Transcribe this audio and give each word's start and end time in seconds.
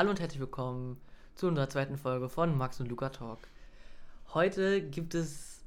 Hallo 0.00 0.08
und 0.08 0.20
herzlich 0.20 0.40
willkommen 0.40 0.98
zu 1.34 1.46
unserer 1.46 1.68
zweiten 1.68 1.98
Folge 1.98 2.30
von 2.30 2.56
Max 2.56 2.80
und 2.80 2.88
Luca 2.88 3.10
Talk. 3.10 3.38
Heute 4.32 4.80
gibt 4.80 5.14
es, 5.14 5.62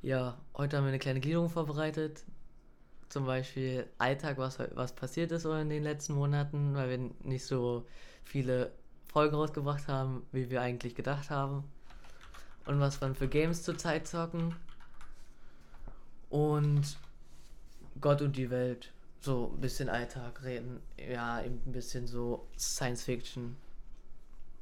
ja, 0.00 0.38
heute 0.56 0.76
haben 0.76 0.84
wir 0.84 0.90
eine 0.90 1.00
kleine 1.00 1.18
Gliederung 1.18 1.50
vorbereitet. 1.50 2.22
Zum 3.08 3.26
Beispiel 3.26 3.88
Alltag, 3.98 4.38
was, 4.38 4.60
was 4.76 4.94
passiert 4.94 5.32
ist 5.32 5.44
in 5.44 5.70
den 5.70 5.82
letzten 5.82 6.14
Monaten, 6.14 6.76
weil 6.76 6.88
wir 6.88 7.10
nicht 7.28 7.46
so 7.46 7.84
viele 8.22 8.70
Folgen 9.12 9.34
rausgebracht 9.34 9.88
haben, 9.88 10.24
wie 10.30 10.50
wir 10.50 10.62
eigentlich 10.62 10.94
gedacht 10.94 11.30
haben. 11.30 11.64
Und 12.66 12.78
was 12.78 13.00
wir 13.00 13.12
für 13.16 13.26
Games 13.26 13.64
zurzeit 13.64 14.06
zocken. 14.06 14.54
Und 16.30 16.96
Gott 18.00 18.22
und 18.22 18.36
die 18.36 18.50
Welt 18.50 18.92
so 19.18 19.50
ein 19.52 19.60
bisschen 19.60 19.88
Alltag 19.88 20.44
reden. 20.44 20.80
Ja, 20.96 21.42
eben 21.42 21.60
ein 21.66 21.72
bisschen 21.72 22.06
so 22.06 22.46
Science 22.56 23.02
Fiction. 23.02 23.56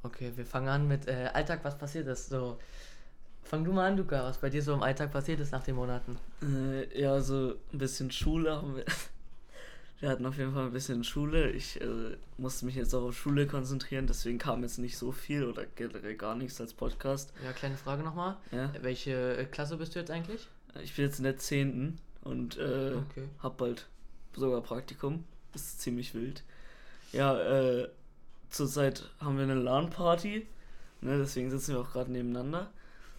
Okay, 0.03 0.33
wir 0.35 0.45
fangen 0.45 0.67
an 0.67 0.87
mit 0.87 1.07
äh, 1.07 1.29
Alltag, 1.33 1.61
was 1.63 1.77
passiert 1.77 2.07
ist. 2.07 2.29
So, 2.29 2.59
fang 3.43 3.63
du 3.63 3.71
mal 3.71 3.87
an, 3.89 3.97
Luca, 3.97 4.23
was 4.23 4.37
bei 4.37 4.49
dir 4.49 4.61
so 4.61 4.73
im 4.73 4.83
Alltag 4.83 5.11
passiert 5.11 5.39
ist 5.39 5.53
nach 5.53 5.63
den 5.63 5.75
Monaten. 5.75 6.17
Äh, 6.41 7.01
ja, 7.01 7.21
so 7.21 7.55
ein 7.71 7.77
bisschen 7.77 8.11
Schule 8.11 8.55
haben 8.55 8.75
wir. 8.75 8.85
Wir 9.99 10.09
hatten 10.09 10.25
auf 10.25 10.37
jeden 10.37 10.53
Fall 10.53 10.65
ein 10.65 10.73
bisschen 10.73 11.05
Schule. 11.05 11.51
Ich 11.51 11.79
äh, 11.79 12.17
musste 12.37 12.65
mich 12.65 12.75
jetzt 12.75 12.93
auch 12.93 13.03
auf 13.03 13.17
Schule 13.17 13.47
konzentrieren, 13.47 14.05
deswegen 14.05 14.37
kam 14.37 14.61
jetzt 14.61 14.77
nicht 14.77 14.97
so 14.97 15.13
viel 15.13 15.45
oder 15.45 15.65
generell 15.77 16.15
gar 16.15 16.35
nichts 16.35 16.59
als 16.59 16.73
Podcast. 16.73 17.31
Ja, 17.41 17.53
kleine 17.53 17.77
Frage 17.77 18.03
nochmal. 18.03 18.35
Ja? 18.51 18.73
Welche 18.81 19.37
äh, 19.37 19.45
Klasse 19.45 19.77
bist 19.77 19.95
du 19.95 19.99
jetzt 19.99 20.11
eigentlich? 20.11 20.49
Ich 20.83 20.93
bin 20.93 21.05
jetzt 21.05 21.19
in 21.19 21.23
der 21.23 21.37
10. 21.37 21.99
und 22.25 22.57
äh, 22.57 22.95
okay. 22.95 23.29
hab 23.41 23.55
bald 23.55 23.87
sogar 24.35 24.59
Praktikum. 24.59 25.23
Das 25.53 25.61
ist 25.61 25.81
ziemlich 25.81 26.13
wild. 26.13 26.43
Ja, 27.13 27.39
äh, 27.39 27.87
zurzeit 28.53 29.09
haben 29.19 29.37
wir 29.37 29.43
eine 29.43 29.55
LAN-Party. 29.55 30.47
Ne, 31.01 31.17
deswegen 31.17 31.49
sitzen 31.49 31.73
wir 31.73 31.81
auch 31.81 31.91
gerade 31.91 32.11
nebeneinander. 32.11 32.71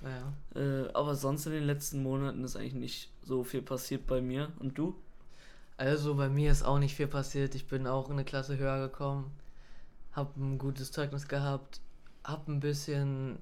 Ja. 0.03 0.61
Äh, 0.61 0.89
aber 0.93 1.15
sonst 1.15 1.47
in 1.47 1.53
den 1.53 1.65
letzten 1.65 2.03
Monaten 2.03 2.45
ist 2.45 2.57
eigentlich 2.57 2.75
nicht 2.75 3.13
so 3.23 3.45
viel 3.45 3.63
passiert 3.63 4.07
bei 4.07 4.21
mir. 4.21 4.53
Und 4.59 4.79
du? 4.79 4.95
Also 5.77 6.15
bei 6.15 6.29
mir 6.29 6.53
ist 6.53 6.63
auch 6.63 6.79
nicht 6.79 6.95
viel 6.95 7.09
passiert. 7.09 7.55
Ich 7.55 7.67
bin 7.67 7.87
auch 7.87 8.07
in 8.07 8.15
eine 8.15 8.25
Klasse 8.25 8.57
höher 8.59 8.89
gekommen, 8.89 9.33
hab 10.13 10.37
ein 10.37 10.59
gutes 10.59 10.93
Zeugnis 10.93 11.27
gehabt, 11.27 11.81
hab 12.23 12.49
ein 12.49 12.61
bisschen, 12.61 13.39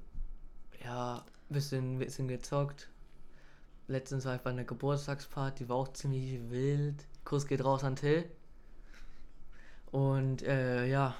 ja, 0.82 1.24
ein 1.50 1.52
bisschen, 1.52 1.98
bisschen 1.98 2.28
gezockt. 2.28 2.88
Letztens 3.86 4.24
war 4.24 4.36
ich 4.36 4.40
bei 4.40 4.50
einer 4.50 4.64
Geburtstagsparty, 4.64 5.68
war 5.68 5.76
auch 5.76 5.92
ziemlich 5.92 6.50
wild. 6.50 7.04
Kuss 7.24 7.46
geht 7.46 7.62
raus 7.62 7.84
an 7.84 7.96
Till. 7.96 8.24
Und 9.90 10.42
äh, 10.42 10.86
ja. 10.86 11.14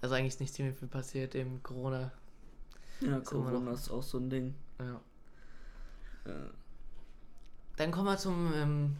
Also 0.00 0.14
eigentlich 0.14 0.34
ist 0.34 0.40
nicht 0.40 0.54
ziemlich 0.54 0.76
viel 0.76 0.88
passiert 0.88 1.34
im 1.34 1.62
Corona. 1.62 2.12
Ja, 3.00 3.20
Corona 3.20 3.72
ist 3.72 3.90
auch 3.90 4.02
so 4.02 4.18
ein 4.18 4.30
Ding. 4.30 4.54
Ja. 4.78 5.00
ja. 6.26 6.50
Dann 7.76 7.90
kommen 7.90 8.06
wir 8.06 8.16
zum 8.16 8.52
ähm, 8.54 8.96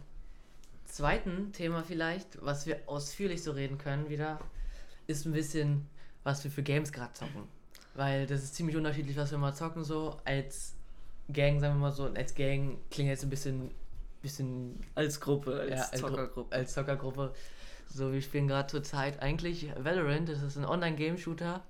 zweiten 0.85 1.51
Thema 1.51 1.83
vielleicht, 1.83 2.43
was 2.43 2.65
wir 2.65 2.81
ausführlich 2.85 3.43
so 3.43 3.51
reden 3.51 3.77
können 3.77 4.09
wieder, 4.09 4.39
ist 5.07 5.25
ein 5.25 5.33
bisschen, 5.33 5.87
was 6.23 6.43
wir 6.43 6.51
für 6.51 6.63
Games 6.63 6.91
gerade 6.91 7.13
zocken. 7.13 7.43
Weil 7.95 8.25
das 8.27 8.43
ist 8.43 8.55
ziemlich 8.55 8.75
unterschiedlich, 8.75 9.17
was 9.17 9.31
wir 9.31 9.37
mal 9.37 9.53
zocken 9.53 9.83
so. 9.83 10.17
Als 10.23 10.75
Gang, 11.31 11.59
sagen 11.59 11.75
wir 11.75 11.81
mal 11.81 11.91
so, 11.91 12.05
als 12.05 12.35
Gang 12.35 12.77
klingt 12.89 13.09
jetzt 13.09 13.23
ein 13.23 13.29
bisschen 13.29 13.71
bisschen 14.21 14.79
als 14.95 15.19
Gruppe, 15.19 15.59
als 15.59 15.91
ja, 15.91 15.99
Zockergruppe. 15.99 16.55
Als 16.55 16.73
Zockergruppe. 16.73 17.33
So, 17.91 18.13
wir 18.13 18.21
spielen 18.21 18.47
gerade 18.47 18.67
zur 18.67 18.83
Zeit 18.83 19.21
eigentlich 19.21 19.67
Valorant, 19.77 20.29
das 20.29 20.43
ist 20.43 20.57
ein 20.57 20.65
Online-Game-Shooter, 20.65 21.63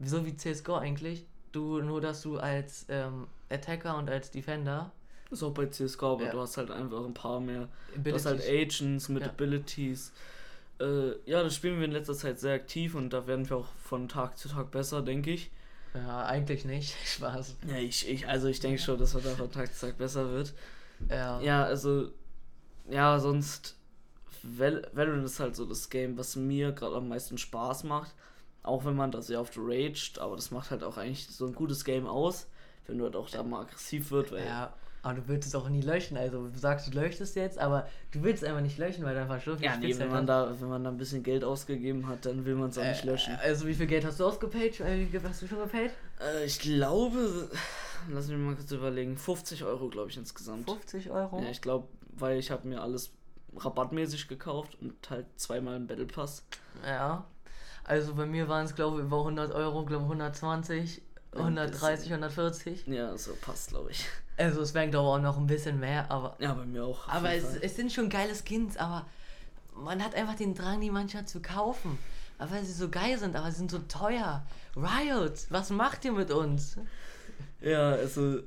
so 0.00 0.24
wie 0.24 0.36
CSGO 0.36 0.76
eigentlich. 0.76 1.26
Du, 1.52 1.80
nur 1.80 2.00
dass 2.00 2.22
du 2.22 2.38
als 2.38 2.86
ähm, 2.88 3.26
Attacker 3.50 3.96
und 3.98 4.08
als 4.08 4.30
Defender. 4.30 4.92
So 5.32 5.48
auch 5.48 5.54
bei 5.54 5.66
CSGO, 5.66 6.14
aber 6.14 6.26
ja. 6.26 6.30
du 6.30 6.40
hast 6.40 6.56
halt 6.56 6.70
einfach 6.70 7.04
ein 7.04 7.14
paar 7.14 7.40
mehr. 7.40 7.68
Abilities. 7.94 8.04
Du 8.04 8.14
hast 8.14 8.26
halt 8.26 8.48
Agents 8.48 9.08
mit 9.08 9.22
ja. 9.22 9.28
Abilities. 9.28 10.12
Äh, 10.80 11.10
ja, 11.26 11.42
das 11.42 11.54
spielen 11.54 11.78
wir 11.78 11.84
in 11.84 11.92
letzter 11.92 12.14
Zeit 12.14 12.38
sehr 12.38 12.54
aktiv 12.54 12.94
und 12.94 13.12
da 13.12 13.26
werden 13.26 13.48
wir 13.48 13.58
auch 13.58 13.68
von 13.82 14.08
Tag 14.08 14.38
zu 14.38 14.48
Tag 14.48 14.70
besser, 14.70 15.02
denke 15.02 15.30
ich. 15.30 15.50
Ja, 15.94 16.24
eigentlich 16.24 16.64
nicht. 16.64 16.96
Spaß. 17.04 17.56
Ja, 17.68 17.76
ich, 17.76 18.08
ich, 18.08 18.28
also 18.28 18.48
ich 18.48 18.60
denke 18.60 18.80
schon, 18.80 18.98
dass 18.98 19.14
man 19.14 19.24
da 19.24 19.30
von 19.30 19.50
Tag 19.50 19.74
zu 19.74 19.86
Tag 19.86 19.98
besser 19.98 20.30
wird. 20.30 20.54
Ja. 21.08 21.40
Ja, 21.40 21.64
also, 21.64 22.10
ja, 22.88 23.18
sonst, 23.18 23.76
Val 24.42 24.88
Valorant 24.92 25.24
ist 25.24 25.40
halt 25.40 25.56
so 25.56 25.64
das 25.64 25.90
Game, 25.90 26.16
was 26.18 26.36
mir 26.36 26.72
gerade 26.72 26.96
am 26.96 27.08
meisten 27.08 27.38
Spaß 27.38 27.84
macht. 27.84 28.14
Auch 28.62 28.84
wenn 28.84 28.94
man 28.94 29.10
da 29.10 29.22
sehr 29.22 29.40
oft 29.40 29.54
raged, 29.56 30.18
aber 30.18 30.36
das 30.36 30.50
macht 30.50 30.70
halt 30.70 30.82
auch 30.82 30.98
eigentlich 30.98 31.26
so 31.28 31.46
ein 31.46 31.54
gutes 31.54 31.84
Game 31.84 32.06
aus, 32.06 32.46
wenn 32.86 32.98
du 32.98 33.04
halt 33.04 33.16
auch 33.16 33.30
da 33.30 33.42
mal 33.42 33.62
aggressiv 33.62 34.10
wird, 34.10 34.32
weil. 34.32 34.44
Ja. 34.44 34.74
Aber 35.02 35.14
du 35.14 35.28
willst 35.28 35.48
es 35.48 35.54
auch 35.54 35.68
nie 35.70 35.80
löschen. 35.80 36.18
Also 36.18 36.46
du 36.46 36.58
sagst, 36.58 36.88
du 36.88 36.98
löscht 36.98 37.22
es 37.22 37.34
jetzt, 37.34 37.58
aber 37.58 37.88
du 38.10 38.22
willst 38.22 38.42
es 38.42 38.48
einfach 38.48 38.60
nicht 38.60 38.76
löschen, 38.76 39.02
weil 39.02 39.14
dann 39.14 39.28
verschwunden 39.28 39.62
Ja, 39.62 39.76
nee, 39.76 39.98
wenn 39.98 40.10
man, 40.10 40.26
da, 40.26 40.54
wenn 40.60 40.68
man 40.68 40.84
da 40.84 40.90
ein 40.90 40.98
bisschen 40.98 41.22
Geld 41.22 41.42
ausgegeben 41.42 42.06
hat, 42.06 42.26
dann 42.26 42.44
will 42.44 42.54
man 42.54 42.68
es 42.68 42.76
auch 42.76 42.82
äh, 42.82 42.90
nicht 42.90 43.04
löschen. 43.04 43.34
Also 43.42 43.66
wie 43.66 43.72
viel 43.72 43.86
Geld 43.86 44.04
hast 44.04 44.20
du 44.20 44.26
ausgepayt? 44.26 44.80
Äh, 44.80 45.00
wie 45.00 45.06
viel 45.06 45.22
hast 45.22 45.40
du 45.40 45.46
schon 45.46 45.58
gepayt? 45.58 45.92
Äh, 46.20 46.44
ich 46.44 46.58
glaube, 46.58 47.48
lass 48.10 48.28
mich 48.28 48.36
mal 48.36 48.54
kurz 48.54 48.70
überlegen, 48.72 49.16
50 49.16 49.64
Euro, 49.64 49.88
glaube 49.88 50.10
ich, 50.10 50.18
insgesamt. 50.18 50.68
50 50.68 51.10
Euro? 51.10 51.40
Ja, 51.40 51.48
ich 51.48 51.62
glaube, 51.62 51.88
weil 52.18 52.38
ich 52.38 52.50
habe 52.50 52.68
mir 52.68 52.82
alles 52.82 53.10
rabattmäßig 53.56 54.28
gekauft 54.28 54.76
und 54.80 54.94
halt 55.10 55.26
zweimal 55.36 55.76
einen 55.76 55.86
Battle 55.86 56.06
Pass. 56.06 56.44
Ja. 56.84 57.24
Also 57.84 58.14
bei 58.14 58.26
mir 58.26 58.48
waren 58.48 58.66
es, 58.66 58.74
glaube 58.74 58.98
ich, 58.98 59.04
über 59.04 59.18
100 59.18 59.52
Euro, 59.52 59.84
glaube 59.84 60.04
120, 60.04 61.02
130, 61.32 62.10
140. 62.10 62.86
Ja, 62.86 63.16
so 63.16 63.34
passt, 63.40 63.70
glaube 63.70 63.90
ich. 63.90 64.06
Also 64.36 64.62
es 64.62 64.74
wären, 64.74 64.90
glaube 64.90 65.08
ich, 65.08 65.14
auch 65.14 65.22
noch 65.22 65.38
ein 65.38 65.46
bisschen 65.46 65.78
mehr, 65.78 66.10
aber... 66.10 66.36
Ja, 66.38 66.54
bei 66.54 66.64
mir 66.64 66.84
auch. 66.84 67.08
Aber 67.08 67.32
es, 67.34 67.56
es, 67.56 67.76
sind 67.76 67.92
schon 67.92 68.08
geile 68.08 68.34
Skins, 68.34 68.76
aber 68.76 69.06
man 69.74 70.02
hat 70.02 70.14
einfach 70.14 70.34
den 70.34 70.54
Drang, 70.54 70.80
die 70.80 70.90
manchmal 70.90 71.26
zu 71.26 71.40
kaufen. 71.40 71.98
weil 72.38 72.64
sie 72.64 72.72
so 72.72 72.88
geil 72.88 73.18
sind, 73.18 73.36
aber 73.36 73.50
sie 73.50 73.58
sind 73.58 73.70
so 73.70 73.80
teuer. 73.80 74.44
Riot, 74.76 75.46
was 75.50 75.70
macht 75.70 76.04
ihr 76.04 76.12
mit 76.12 76.30
uns? 76.30 76.78
Ja, 77.60 77.90
also, 77.90 78.40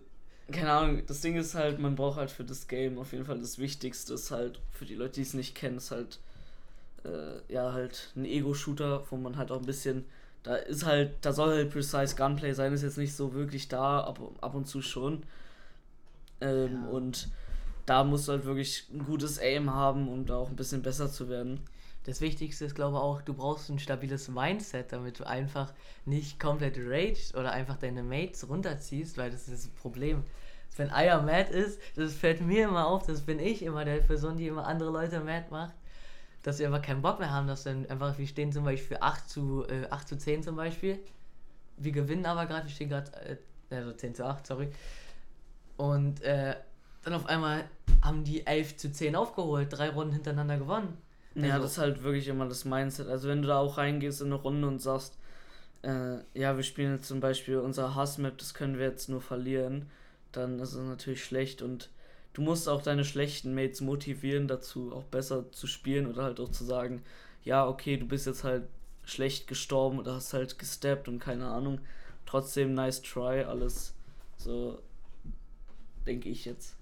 keine 0.51 0.71
Ahnung, 0.71 1.03
das 1.07 1.21
Ding 1.21 1.35
ist 1.35 1.55
halt, 1.55 1.79
man 1.79 1.95
braucht 1.95 2.17
halt 2.17 2.31
für 2.31 2.43
das 2.43 2.67
Game 2.67 2.97
auf 2.97 3.13
jeden 3.13 3.25
Fall 3.25 3.39
das 3.39 3.59
Wichtigste, 3.59 4.13
ist 4.15 4.31
halt, 4.31 4.59
für 4.71 4.85
die 4.85 4.95
Leute, 4.95 5.13
die 5.13 5.21
es 5.21 5.33
nicht 5.33 5.55
kennen, 5.55 5.77
ist 5.77 5.91
halt, 5.91 6.19
äh, 7.05 7.53
ja, 7.53 7.73
halt 7.73 8.11
ein 8.15 8.25
Ego-Shooter, 8.25 9.03
wo 9.09 9.17
man 9.17 9.37
halt 9.37 9.51
auch 9.51 9.59
ein 9.59 9.65
bisschen, 9.65 10.05
da 10.43 10.55
ist 10.55 10.85
halt, 10.85 11.13
da 11.21 11.31
soll 11.31 11.53
halt 11.53 11.71
Precise 11.71 12.15
Gunplay 12.15 12.53
sein, 12.53 12.73
ist 12.73 12.83
jetzt 12.83 12.97
nicht 12.97 13.15
so 13.15 13.33
wirklich 13.33 13.67
da, 13.69 14.01
ab, 14.01 14.19
ab 14.41 14.55
und 14.55 14.67
zu 14.67 14.81
schon. 14.81 15.23
Ähm, 16.41 16.83
ja. 16.83 16.89
Und 16.89 17.29
da 17.85 18.03
musst 18.03 18.27
du 18.27 18.33
halt 18.33 18.45
wirklich 18.45 18.87
ein 18.93 19.05
gutes 19.05 19.39
Aim 19.39 19.73
haben, 19.73 20.09
um 20.09 20.25
da 20.25 20.35
auch 20.35 20.49
ein 20.49 20.55
bisschen 20.55 20.81
besser 20.81 21.09
zu 21.11 21.29
werden 21.29 21.61
das 22.05 22.19
Wichtigste 22.19 22.65
ist, 22.65 22.75
glaube 22.75 22.97
ich, 22.97 23.01
auch, 23.01 23.21
du 23.21 23.33
brauchst 23.33 23.69
ein 23.69 23.79
stabiles 23.79 24.27
Mindset, 24.27 24.91
damit 24.91 25.19
du 25.19 25.27
einfach 25.27 25.73
nicht 26.05 26.39
komplett 26.39 26.77
raged 26.77 27.35
oder 27.35 27.51
einfach 27.51 27.77
deine 27.77 28.03
Mates 28.03 28.47
runterziehst, 28.49 29.17
weil 29.17 29.31
das 29.31 29.47
ist 29.47 29.65
das 29.65 29.71
Problem. 29.81 30.23
Wenn 30.75 30.91
Eier 30.91 31.21
mad 31.21 31.51
ist, 31.51 31.79
das 31.95 32.13
fällt 32.15 32.41
mir 32.41 32.65
immer 32.67 32.87
auf, 32.87 33.05
das 33.05 33.21
bin 33.21 33.39
ich 33.39 33.61
immer 33.61 33.85
der 33.85 33.97
Person, 33.97 34.37
die 34.37 34.47
immer 34.47 34.67
andere 34.67 34.91
Leute 34.91 35.19
mad 35.19 35.45
macht, 35.49 35.75
dass 36.41 36.57
sie 36.57 36.65
einfach 36.65 36.81
keinen 36.81 37.01
Bock 37.01 37.19
mehr 37.19 37.31
haben, 37.31 37.47
dass 37.47 37.63
dann 37.63 37.85
einfach, 37.85 38.17
wir 38.17 38.27
stehen 38.27 38.51
zum 38.51 38.65
Beispiel 38.65 38.97
für 38.97 39.01
8 39.01 39.29
zu, 39.29 39.65
äh, 39.67 39.87
8 39.89 40.07
zu 40.07 40.17
10 40.17 40.43
zum 40.43 40.55
Beispiel. 40.55 40.99
Wir 41.77 41.91
gewinnen 41.91 42.25
aber 42.25 42.47
gerade, 42.47 42.65
wir 42.65 42.71
stehen 42.71 42.89
gerade, 42.89 43.11
äh, 43.69 43.75
also 43.75 43.93
10 43.93 44.15
zu 44.15 44.25
8, 44.25 44.45
sorry. 44.45 44.69
Und 45.77 46.21
äh, 46.21 46.55
dann 47.03 47.13
auf 47.13 47.27
einmal 47.27 47.65
haben 48.01 48.23
die 48.23 48.45
11 48.45 48.77
zu 48.77 48.91
10 48.91 49.15
aufgeholt, 49.15 49.69
drei 49.71 49.89
Runden 49.89 50.13
hintereinander 50.13 50.57
gewonnen. 50.57 50.97
Also, 51.35 51.47
ja, 51.47 51.59
das 51.59 51.71
ist 51.73 51.77
halt 51.77 52.03
wirklich 52.03 52.27
immer 52.27 52.47
das 52.47 52.65
Mindset. 52.65 53.07
Also 53.07 53.27
wenn 53.27 53.41
du 53.41 53.47
da 53.47 53.59
auch 53.59 53.77
reingehst 53.77 54.21
in 54.21 54.27
eine 54.27 54.35
Runde 54.35 54.67
und 54.67 54.81
sagst, 54.81 55.17
äh, 55.81 56.17
ja, 56.33 56.55
wir 56.55 56.63
spielen 56.63 56.95
jetzt 56.95 57.07
zum 57.07 57.19
Beispiel 57.19 57.57
unser 57.57 57.95
Hassmap, 57.95 58.37
das 58.37 58.53
können 58.53 58.77
wir 58.77 58.85
jetzt 58.85 59.09
nur 59.09 59.21
verlieren, 59.21 59.89
dann 60.31 60.59
ist 60.59 60.73
es 60.73 60.87
natürlich 60.87 61.23
schlecht 61.23 61.61
und 61.61 61.89
du 62.33 62.41
musst 62.41 62.69
auch 62.69 62.81
deine 62.81 63.05
schlechten 63.05 63.53
Mates 63.53 63.81
motivieren 63.81 64.47
dazu, 64.47 64.93
auch 64.93 65.03
besser 65.03 65.51
zu 65.51 65.67
spielen 65.67 66.07
oder 66.07 66.23
halt 66.23 66.39
auch 66.39 66.49
zu 66.49 66.63
sagen, 66.63 67.03
ja, 67.43 67.67
okay, 67.67 67.97
du 67.97 68.07
bist 68.07 68.25
jetzt 68.25 68.43
halt 68.43 68.63
schlecht 69.03 69.47
gestorben 69.47 69.99
oder 69.99 70.15
hast 70.15 70.33
halt 70.33 70.57
gesteppt 70.57 71.07
und 71.07 71.19
keine 71.19 71.47
Ahnung. 71.47 71.79
Trotzdem 72.25 72.73
nice 72.73 73.01
try, 73.01 73.43
alles 73.43 73.93
so, 74.37 74.79
denke 76.05 76.29
ich 76.29 76.45
jetzt. 76.45 76.75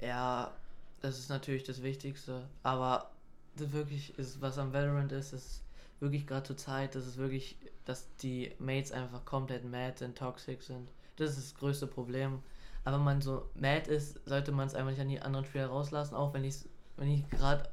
Ja, 0.00 0.52
das 1.00 1.18
ist 1.18 1.28
natürlich 1.28 1.64
das 1.64 1.82
Wichtigste. 1.82 2.42
Aber 2.62 3.10
wirklich 3.58 4.18
ist, 4.18 4.40
was 4.40 4.58
am 4.58 4.72
Valorant 4.72 5.12
ist, 5.12 5.32
ist 5.32 5.62
wirklich 6.00 6.26
gerade 6.26 6.44
zur 6.44 6.56
Zeit, 6.56 6.94
dass 6.94 7.06
es 7.06 7.16
wirklich, 7.16 7.56
dass 7.84 8.14
die 8.16 8.52
Mates 8.58 8.92
einfach 8.92 9.24
komplett 9.24 9.64
mad 9.64 10.04
und 10.04 10.16
toxic 10.16 10.62
sind. 10.62 10.88
Das 11.16 11.30
ist 11.30 11.52
das 11.52 11.54
größte 11.58 11.86
Problem. 11.86 12.42
Aber 12.84 12.98
wenn 12.98 13.04
man 13.04 13.20
so 13.20 13.48
mad 13.54 13.90
ist, 13.90 14.20
sollte 14.26 14.52
man 14.52 14.66
es 14.66 14.74
einfach 14.74 14.90
nicht 14.90 15.00
an 15.00 15.08
die 15.08 15.20
anderen 15.20 15.44
Spieler 15.46 15.66
rauslassen, 15.68 16.14
auch 16.14 16.34
wenn 16.34 16.44
ich 16.44 16.56
wenn 16.96 17.10
ich 17.10 17.28
gerade 17.28 17.68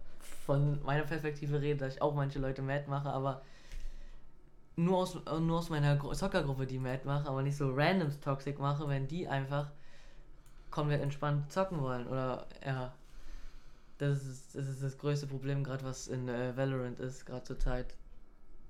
von 0.45 0.81
meiner 0.83 1.03
Perspektive 1.03 1.61
rede, 1.61 1.79
dass 1.79 1.95
ich 1.95 2.01
auch 2.01 2.13
manche 2.13 2.39
Leute 2.39 2.61
mad 2.61 2.85
mache, 2.87 3.09
aber 3.09 3.41
nur 4.75 4.97
aus, 4.97 5.17
nur 5.39 5.59
aus 5.59 5.69
meiner 5.69 5.99
Zockergruppe 6.13 6.65
die 6.65 6.79
Mad 6.79 7.01
mache, 7.05 7.27
aber 7.27 7.43
nicht 7.43 7.57
so 7.57 7.71
randoms 7.73 8.19
toxic 8.19 8.59
mache, 8.59 8.87
wenn 8.87 9.07
die 9.07 9.27
einfach 9.27 9.71
komplett 10.71 11.01
entspannt 11.01 11.51
zocken 11.51 11.79
wollen. 11.81 12.07
Oder 12.07 12.47
ja. 12.65 12.93
Das 13.97 14.25
ist 14.25 14.55
das, 14.55 14.67
ist 14.67 14.83
das 14.83 14.97
größte 14.97 15.27
Problem, 15.27 15.63
gerade 15.63 15.83
was 15.83 16.07
in 16.07 16.27
äh, 16.27 16.55
Valorant 16.57 16.99
ist, 16.99 17.25
gerade 17.25 17.43
zur 17.43 17.59
Zeit, 17.59 17.95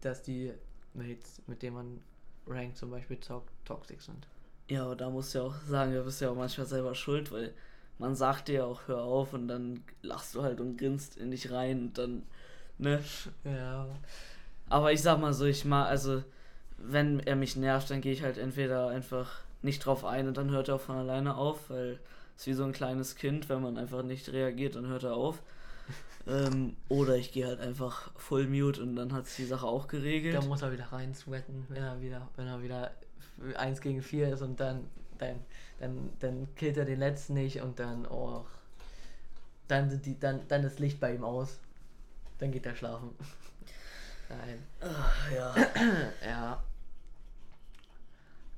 dass 0.01 0.21
die 0.21 0.53
Mates, 0.93 1.41
mit 1.47 1.61
denen 1.61 1.75
man 1.75 2.01
Rank 2.45 2.75
zum 2.75 2.91
Beispiel 2.91 3.19
zockt, 3.19 3.51
toxisch 3.65 4.03
sind. 4.03 4.27
Ja, 4.69 4.83
aber 4.85 4.95
da 4.95 5.09
musst 5.09 5.33
du 5.33 5.39
ja 5.39 5.45
auch 5.45 5.55
sagen, 5.67 5.93
du 5.93 6.03
bist 6.03 6.21
ja 6.21 6.29
auch 6.29 6.35
manchmal 6.35 6.67
selber 6.67 6.95
schuld, 6.95 7.31
weil 7.31 7.53
man 7.99 8.15
sagt 8.15 8.47
dir 8.47 8.53
ja 8.53 8.65
auch, 8.65 8.81
hör 8.87 9.01
auf 9.01 9.33
und 9.33 9.47
dann 9.47 9.83
lachst 10.01 10.35
du 10.35 10.43
halt 10.43 10.59
und 10.59 10.77
grinst 10.77 11.17
in 11.17 11.31
dich 11.31 11.51
rein 11.51 11.83
und 11.83 11.97
dann, 11.97 12.23
ne? 12.77 13.01
Ja. 13.43 13.87
Aber 14.69 14.91
ich 14.91 15.01
sag 15.01 15.19
mal 15.19 15.33
so, 15.33 15.45
ich 15.45 15.65
mal, 15.65 15.85
also, 15.85 16.23
wenn 16.77 17.19
er 17.19 17.35
mich 17.35 17.55
nervt, 17.55 17.89
dann 17.89 18.01
gehe 18.01 18.13
ich 18.13 18.23
halt 18.23 18.37
entweder 18.37 18.87
einfach 18.87 19.41
nicht 19.61 19.85
drauf 19.85 20.05
ein 20.05 20.27
und 20.27 20.37
dann 20.37 20.51
hört 20.51 20.67
er 20.67 20.75
auch 20.75 20.81
von 20.81 20.97
alleine 20.97 21.35
auf, 21.35 21.69
weil 21.69 21.99
es 22.37 22.47
wie 22.47 22.53
so 22.53 22.63
ein 22.63 22.71
kleines 22.71 23.15
Kind, 23.15 23.49
wenn 23.49 23.61
man 23.61 23.77
einfach 23.77 24.03
nicht 24.03 24.31
reagiert, 24.31 24.75
dann 24.75 24.87
hört 24.87 25.03
er 25.03 25.15
auf. 25.15 25.41
ähm, 26.27 26.75
oder 26.89 27.15
ich 27.15 27.31
gehe 27.31 27.47
halt 27.47 27.59
einfach 27.59 28.11
full 28.15 28.47
mute 28.47 28.81
und 28.81 28.95
dann 28.95 29.13
hat 29.13 29.27
sich 29.27 29.37
die 29.37 29.45
Sache 29.45 29.67
auch 29.67 29.87
geregelt. 29.87 30.35
Da 30.35 30.41
muss 30.41 30.61
er 30.61 30.71
wieder 30.71 30.91
rein 30.91 31.13
sweaten, 31.13 31.65
wenn 31.69 31.83
er 31.83 32.01
wieder, 32.01 32.29
wenn 32.35 32.47
er 32.47 32.61
wieder 32.63 32.91
1 33.55 33.81
gegen 33.81 34.01
4 34.01 34.33
ist 34.33 34.41
und 34.41 34.59
dann, 34.59 34.87
dann, 35.17 35.39
dann, 35.79 36.09
dann 36.19 36.47
killt 36.55 36.77
er 36.77 36.85
den 36.85 36.99
letzten 36.99 37.33
nicht 37.33 37.61
und 37.61 37.79
dann, 37.79 38.05
oh, 38.07 38.45
dann 39.67 39.89
sind 39.89 40.05
die, 40.05 40.19
dann, 40.19 40.47
dann 40.47 40.63
ist 40.63 40.79
Licht 40.79 40.99
bei 40.99 41.13
ihm 41.13 41.23
aus. 41.23 41.59
Dann 42.39 42.51
geht 42.51 42.65
er 42.65 42.75
schlafen. 42.75 43.11
Nein. 44.29 44.63
Ach, 44.81 45.31
ja. 45.31 45.55
ja. 46.25 46.63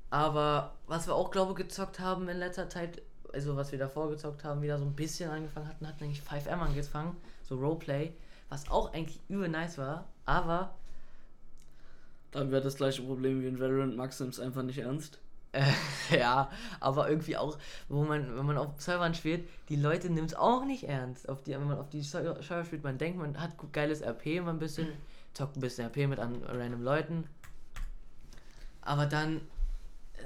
Aber 0.10 0.74
was 0.88 1.08
wir 1.08 1.16
auch, 1.16 1.32
glaube 1.32 1.52
ich, 1.52 1.58
gezockt 1.58 2.00
haben 2.00 2.30
in 2.30 2.38
letzter 2.38 2.70
Zeit, 2.70 3.02
also 3.36 3.56
was 3.56 3.72
wir 3.72 3.80
davor 3.80 4.10
gezockt 4.10 4.44
haben, 4.44 4.62
wieder 4.62 4.80
so 4.80 4.86
ein 4.86 4.96
bisschen 4.96 5.30
angefangen 5.30 5.68
hatten, 5.68 5.88
hatten 5.88 6.04
eigentlich 6.06 6.22
5M 6.22 6.58
angefangen, 6.58 7.18
so 7.44 7.56
Roleplay, 7.56 8.14
was 8.50 8.72
auch 8.72 8.94
eigentlich 8.94 9.20
übel 9.28 9.50
nice 9.50 9.78
war, 9.78 10.08
aber. 10.26 10.74
Dann 12.32 12.52
wäre 12.52 12.62
das 12.62 12.78
gleiche 12.78 13.02
Problem 13.04 13.42
wie 13.42 13.48
in 13.48 13.60
Valorant, 13.60 13.96
Max 13.96 14.20
nimmt 14.20 14.34
es 14.34 14.40
einfach 14.40 14.64
nicht 14.64 14.80
ernst. 14.80 15.20
Ja, 16.12 16.52
aber 16.82 17.10
irgendwie 17.10 17.38
auch, 17.38 17.58
wo 17.88 18.04
man, 18.04 18.38
wenn 18.38 18.46
man 18.46 18.58
auf 18.58 18.80
Servern 18.82 19.16
spielt, 19.16 19.48
die 19.70 19.78
Leute 19.78 20.10
nimmt 20.10 20.32
es 20.32 20.36
auch 20.36 20.66
nicht 20.66 20.84
ernst. 20.84 21.28
Auf 21.30 21.44
die, 21.44 21.52
wenn 21.52 21.68
man 21.68 21.80
auf 21.80 21.90
die 21.90 22.02
Server 22.02 22.66
spielt, 22.66 22.84
man 22.84 22.98
denkt, 22.98 23.18
man 23.18 23.40
hat 23.40 23.52
geiles 23.72 24.02
RP, 24.02 24.42
man 24.42 24.58
ein 24.58 24.60
bisschen, 24.60 24.90
zockt 25.34 25.56
ein 25.56 25.62
bisschen 25.62 25.86
RP 25.88 26.08
mit 26.08 26.20
an 26.20 26.44
random 26.44 26.84
Leuten. 26.84 27.24
Aber 28.82 29.06
dann, 29.06 29.42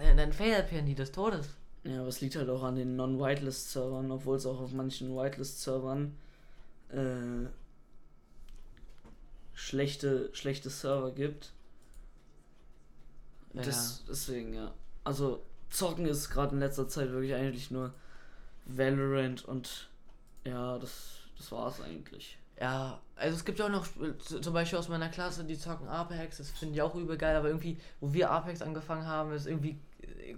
äh, 0.01 0.15
dann 0.15 0.33
failapairen 0.33 0.85
die 0.85 0.95
des 0.95 1.11
Todes. 1.11 1.55
Ja, 1.83 1.99
aber 1.99 2.09
es 2.09 2.21
liegt 2.21 2.35
halt 2.35 2.49
auch 2.49 2.63
an 2.63 2.75
den 2.75 2.95
Non-Whitelist-Servern, 2.95 4.11
obwohl 4.11 4.37
es 4.37 4.45
auch 4.45 4.59
auf 4.59 4.73
manchen 4.73 5.15
Whitelist-Servern 5.15 6.15
äh, 6.89 7.47
schlechte, 9.53 10.29
schlechte 10.33 10.69
Server 10.69 11.11
gibt. 11.11 11.51
Ja. 13.53 13.63
Das, 13.63 14.03
deswegen, 14.07 14.53
ja. 14.53 14.73
Also, 15.03 15.43
zocken 15.69 16.05
ist 16.05 16.29
gerade 16.29 16.53
in 16.53 16.59
letzter 16.59 16.87
Zeit 16.87 17.11
wirklich 17.11 17.33
eigentlich 17.33 17.71
nur 17.71 17.93
Valorant 18.65 19.45
und 19.45 19.89
ja, 20.43 20.77
das, 20.77 21.17
das 21.37 21.51
war's 21.51 21.81
eigentlich. 21.81 22.37
Ja, 22.59 22.99
also 23.15 23.37
es 23.37 23.45
gibt 23.45 23.59
ja 23.59 23.65
auch 23.65 23.69
noch 23.69 23.87
zum 24.25 24.53
Beispiel 24.53 24.79
aus 24.79 24.89
meiner 24.89 25.09
Klasse, 25.09 25.45
die 25.45 25.57
zocken 25.57 25.87
Apex, 25.87 26.37
das 26.37 26.49
finde 26.51 26.75
ich 26.75 26.81
auch 26.81 26.93
übel 26.95 27.17
geil, 27.17 27.35
aber 27.35 27.47
irgendwie, 27.47 27.77
wo 28.01 28.11
wir 28.13 28.29
Apex 28.31 28.61
angefangen 28.61 29.05
haben, 29.05 29.31
ist 29.31 29.47
irgendwie 29.47 29.79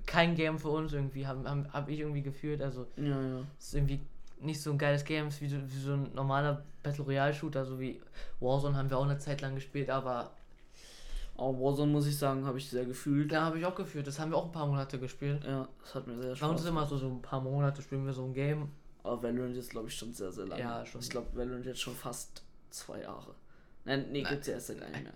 kein 0.05 0.35
Game 0.35 0.59
für 0.59 0.69
uns 0.69 0.93
irgendwie, 0.93 1.25
habe 1.25 1.49
hab, 1.49 1.73
hab 1.73 1.89
ich 1.89 1.99
irgendwie 1.99 2.21
gefühlt, 2.21 2.61
also 2.61 2.87
ja, 2.97 3.21
ja. 3.21 3.43
ist 3.57 3.75
irgendwie 3.75 3.99
nicht 4.39 4.61
so 4.61 4.71
ein 4.71 4.77
geiles 4.77 5.03
Game 5.05 5.27
wie 5.39 5.47
so, 5.47 5.57
wie 5.57 5.79
so 5.79 5.93
ein 5.93 6.13
normaler 6.13 6.63
Battle 6.83 7.05
Royale 7.05 7.33
Shooter, 7.33 7.65
so 7.65 7.79
wie 7.79 8.01
Warzone 8.39 8.75
haben 8.75 8.89
wir 8.89 8.97
auch 8.97 9.05
eine 9.05 9.17
Zeit 9.17 9.41
lang 9.41 9.55
gespielt, 9.55 9.89
aber 9.89 10.31
aber 11.37 11.59
Warzone 11.59 11.91
muss 11.91 12.05
ich 12.05 12.17
sagen, 12.17 12.45
habe 12.45 12.57
ich 12.59 12.69
sehr 12.69 12.85
gefühlt. 12.85 13.31
Ja, 13.31 13.41
habe 13.41 13.57
ich 13.57 13.65
auch 13.65 13.73
gefühlt. 13.73 14.05
Das 14.05 14.19
haben 14.19 14.29
wir 14.29 14.37
auch 14.37 14.45
ein 14.45 14.51
paar 14.51 14.67
Monate 14.67 14.99
gespielt. 14.99 15.43
Ja, 15.43 15.67
das 15.81 15.95
hat 15.95 16.05
mir 16.05 16.15
sehr 16.21 16.35
Spaß. 16.35 16.47
Bei 16.47 16.51
uns 16.51 16.61
ist 16.61 16.67
immer 16.67 16.85
so, 16.85 16.97
so 16.97 17.07
ein 17.07 17.21
paar 17.21 17.41
Monate 17.41 17.81
spielen 17.81 18.05
wir 18.05 18.13
so 18.13 18.25
ein 18.25 18.33
Game. 18.33 18.69
Aber 19.03 19.23
Valorant 19.23 19.57
ist, 19.57 19.71
glaube 19.71 19.87
ich, 19.87 19.95
schon 19.95 20.13
sehr, 20.13 20.31
sehr 20.31 20.45
lange. 20.45 20.61
Ja, 20.61 20.85
schon. 20.85 21.01
Ich 21.01 21.09
glaube, 21.09 21.27
Valorant 21.33 21.65
jetzt 21.65 21.81
schon 21.81 21.95
fast 21.95 22.43
zwei 22.69 23.01
Jahre. 23.01 23.33
Nein, 23.85 24.11
nee, 24.11 24.23
gibt 24.23 24.41
es 24.41 24.47
ja 24.47 24.53
erst 24.53 24.79
gar 24.79 24.89
nicht 24.89 25.03
mehr. 25.03 25.13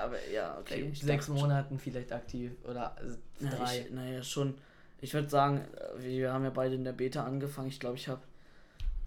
Aber 0.00 0.28
ja, 0.28 0.58
okay. 0.58 0.92
Sechs 0.94 1.28
Monaten 1.28 1.78
vielleicht 1.78 2.12
aktiv 2.12 2.52
oder 2.64 2.96
drei. 3.40 3.78
Ja, 3.78 3.84
ich, 3.84 3.90
naja, 3.90 4.22
schon. 4.22 4.54
Ich 5.00 5.14
würde 5.14 5.28
sagen, 5.28 5.66
wir 5.98 6.32
haben 6.32 6.44
ja 6.44 6.50
beide 6.50 6.74
in 6.74 6.84
der 6.84 6.92
Beta 6.92 7.24
angefangen. 7.24 7.68
Ich 7.68 7.78
glaube, 7.78 7.96
ich 7.96 8.08
habe 8.08 8.22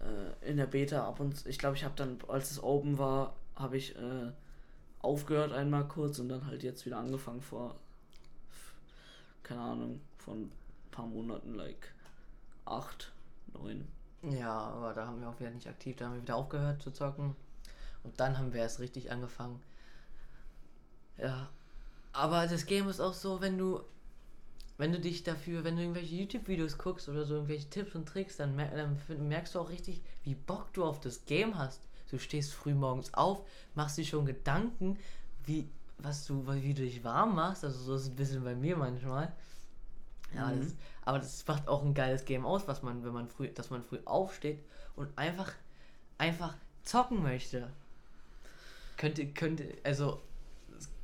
äh, 0.00 0.50
in 0.50 0.56
der 0.56 0.66
Beta 0.66 1.06
ab 1.06 1.20
und 1.20 1.46
ich 1.46 1.58
glaube, 1.58 1.76
ich 1.76 1.84
habe 1.84 1.94
dann, 1.96 2.18
als 2.28 2.50
es 2.52 2.62
open 2.62 2.98
war, 2.98 3.34
habe 3.56 3.76
ich 3.76 3.96
äh, 3.96 4.32
aufgehört 5.00 5.52
einmal 5.52 5.86
kurz 5.88 6.18
und 6.18 6.28
dann 6.28 6.46
halt 6.46 6.62
jetzt 6.62 6.86
wieder 6.86 6.98
angefangen 6.98 7.42
vor, 7.42 7.76
keine 9.42 9.60
Ahnung, 9.60 10.00
von 10.18 10.42
ein 10.44 10.52
paar 10.90 11.06
Monaten, 11.06 11.54
like 11.54 11.92
acht, 12.64 13.12
neun. 13.52 13.86
Ja, 14.22 14.52
aber 14.52 14.92
da 14.92 15.06
haben 15.06 15.20
wir 15.20 15.28
auch 15.28 15.40
wieder 15.40 15.50
nicht 15.50 15.66
aktiv, 15.66 15.96
da 15.96 16.06
haben 16.06 16.14
wir 16.14 16.22
wieder 16.22 16.36
aufgehört 16.36 16.82
zu 16.82 16.90
zocken. 16.90 17.34
Und 18.02 18.18
dann 18.20 18.38
haben 18.38 18.52
wir 18.52 18.60
erst 18.60 18.80
richtig 18.80 19.10
angefangen. 19.10 19.62
Ja. 21.18 21.48
Aber 22.12 22.46
das 22.46 22.66
Game 22.66 22.88
ist 22.88 23.00
auch 23.00 23.14
so, 23.14 23.40
wenn 23.40 23.56
du 23.56 23.82
wenn 24.80 24.92
du 24.92 24.98
dich 24.98 25.22
dafür, 25.22 25.62
wenn 25.62 25.76
du 25.76 25.82
irgendwelche 25.82 26.14
YouTube-Videos 26.14 26.78
guckst 26.78 27.10
oder 27.10 27.26
so 27.26 27.34
irgendwelche 27.34 27.68
Tipps 27.68 27.94
und 27.94 28.08
Tricks, 28.08 28.38
dann, 28.38 28.56
mer 28.56 28.70
dann, 28.74 29.28
merkst 29.28 29.54
du 29.54 29.60
auch 29.60 29.68
richtig, 29.68 30.00
wie 30.24 30.34
Bock 30.34 30.72
du 30.72 30.84
auf 30.84 31.00
das 31.00 31.26
Game 31.26 31.58
hast. 31.58 31.82
Du 32.10 32.18
stehst 32.18 32.54
früh 32.54 32.72
morgens 32.72 33.12
auf, 33.12 33.46
machst 33.74 33.98
dir 33.98 34.06
schon 34.06 34.24
Gedanken, 34.24 34.98
wie, 35.44 35.68
was 35.98 36.24
du, 36.24 36.46
wie 36.46 36.72
du 36.72 36.80
dich 36.80 37.04
warm 37.04 37.34
machst. 37.34 37.62
Also 37.62 37.78
so 37.78 37.94
ist 37.94 38.02
es 38.04 38.08
ein 38.08 38.16
bisschen 38.16 38.42
bei 38.42 38.54
mir 38.54 38.74
manchmal. 38.74 39.30
Ja, 40.34 40.46
mhm. 40.46 40.60
das, 40.62 40.74
aber 41.04 41.18
das 41.18 41.46
macht 41.46 41.68
auch 41.68 41.84
ein 41.84 41.92
geiles 41.92 42.24
Game 42.24 42.46
aus, 42.46 42.66
was 42.66 42.82
man, 42.82 43.04
wenn 43.04 43.12
man 43.12 43.28
früh, 43.28 43.48
dass 43.48 43.68
man 43.68 43.82
früh 43.82 43.98
aufsteht 44.06 44.64
und 44.96 45.10
einfach, 45.18 45.52
einfach 46.16 46.54
zocken 46.84 47.22
möchte. 47.22 47.70
Könnte, 49.00 49.24
könnte, 49.28 49.64
also, 49.82 50.20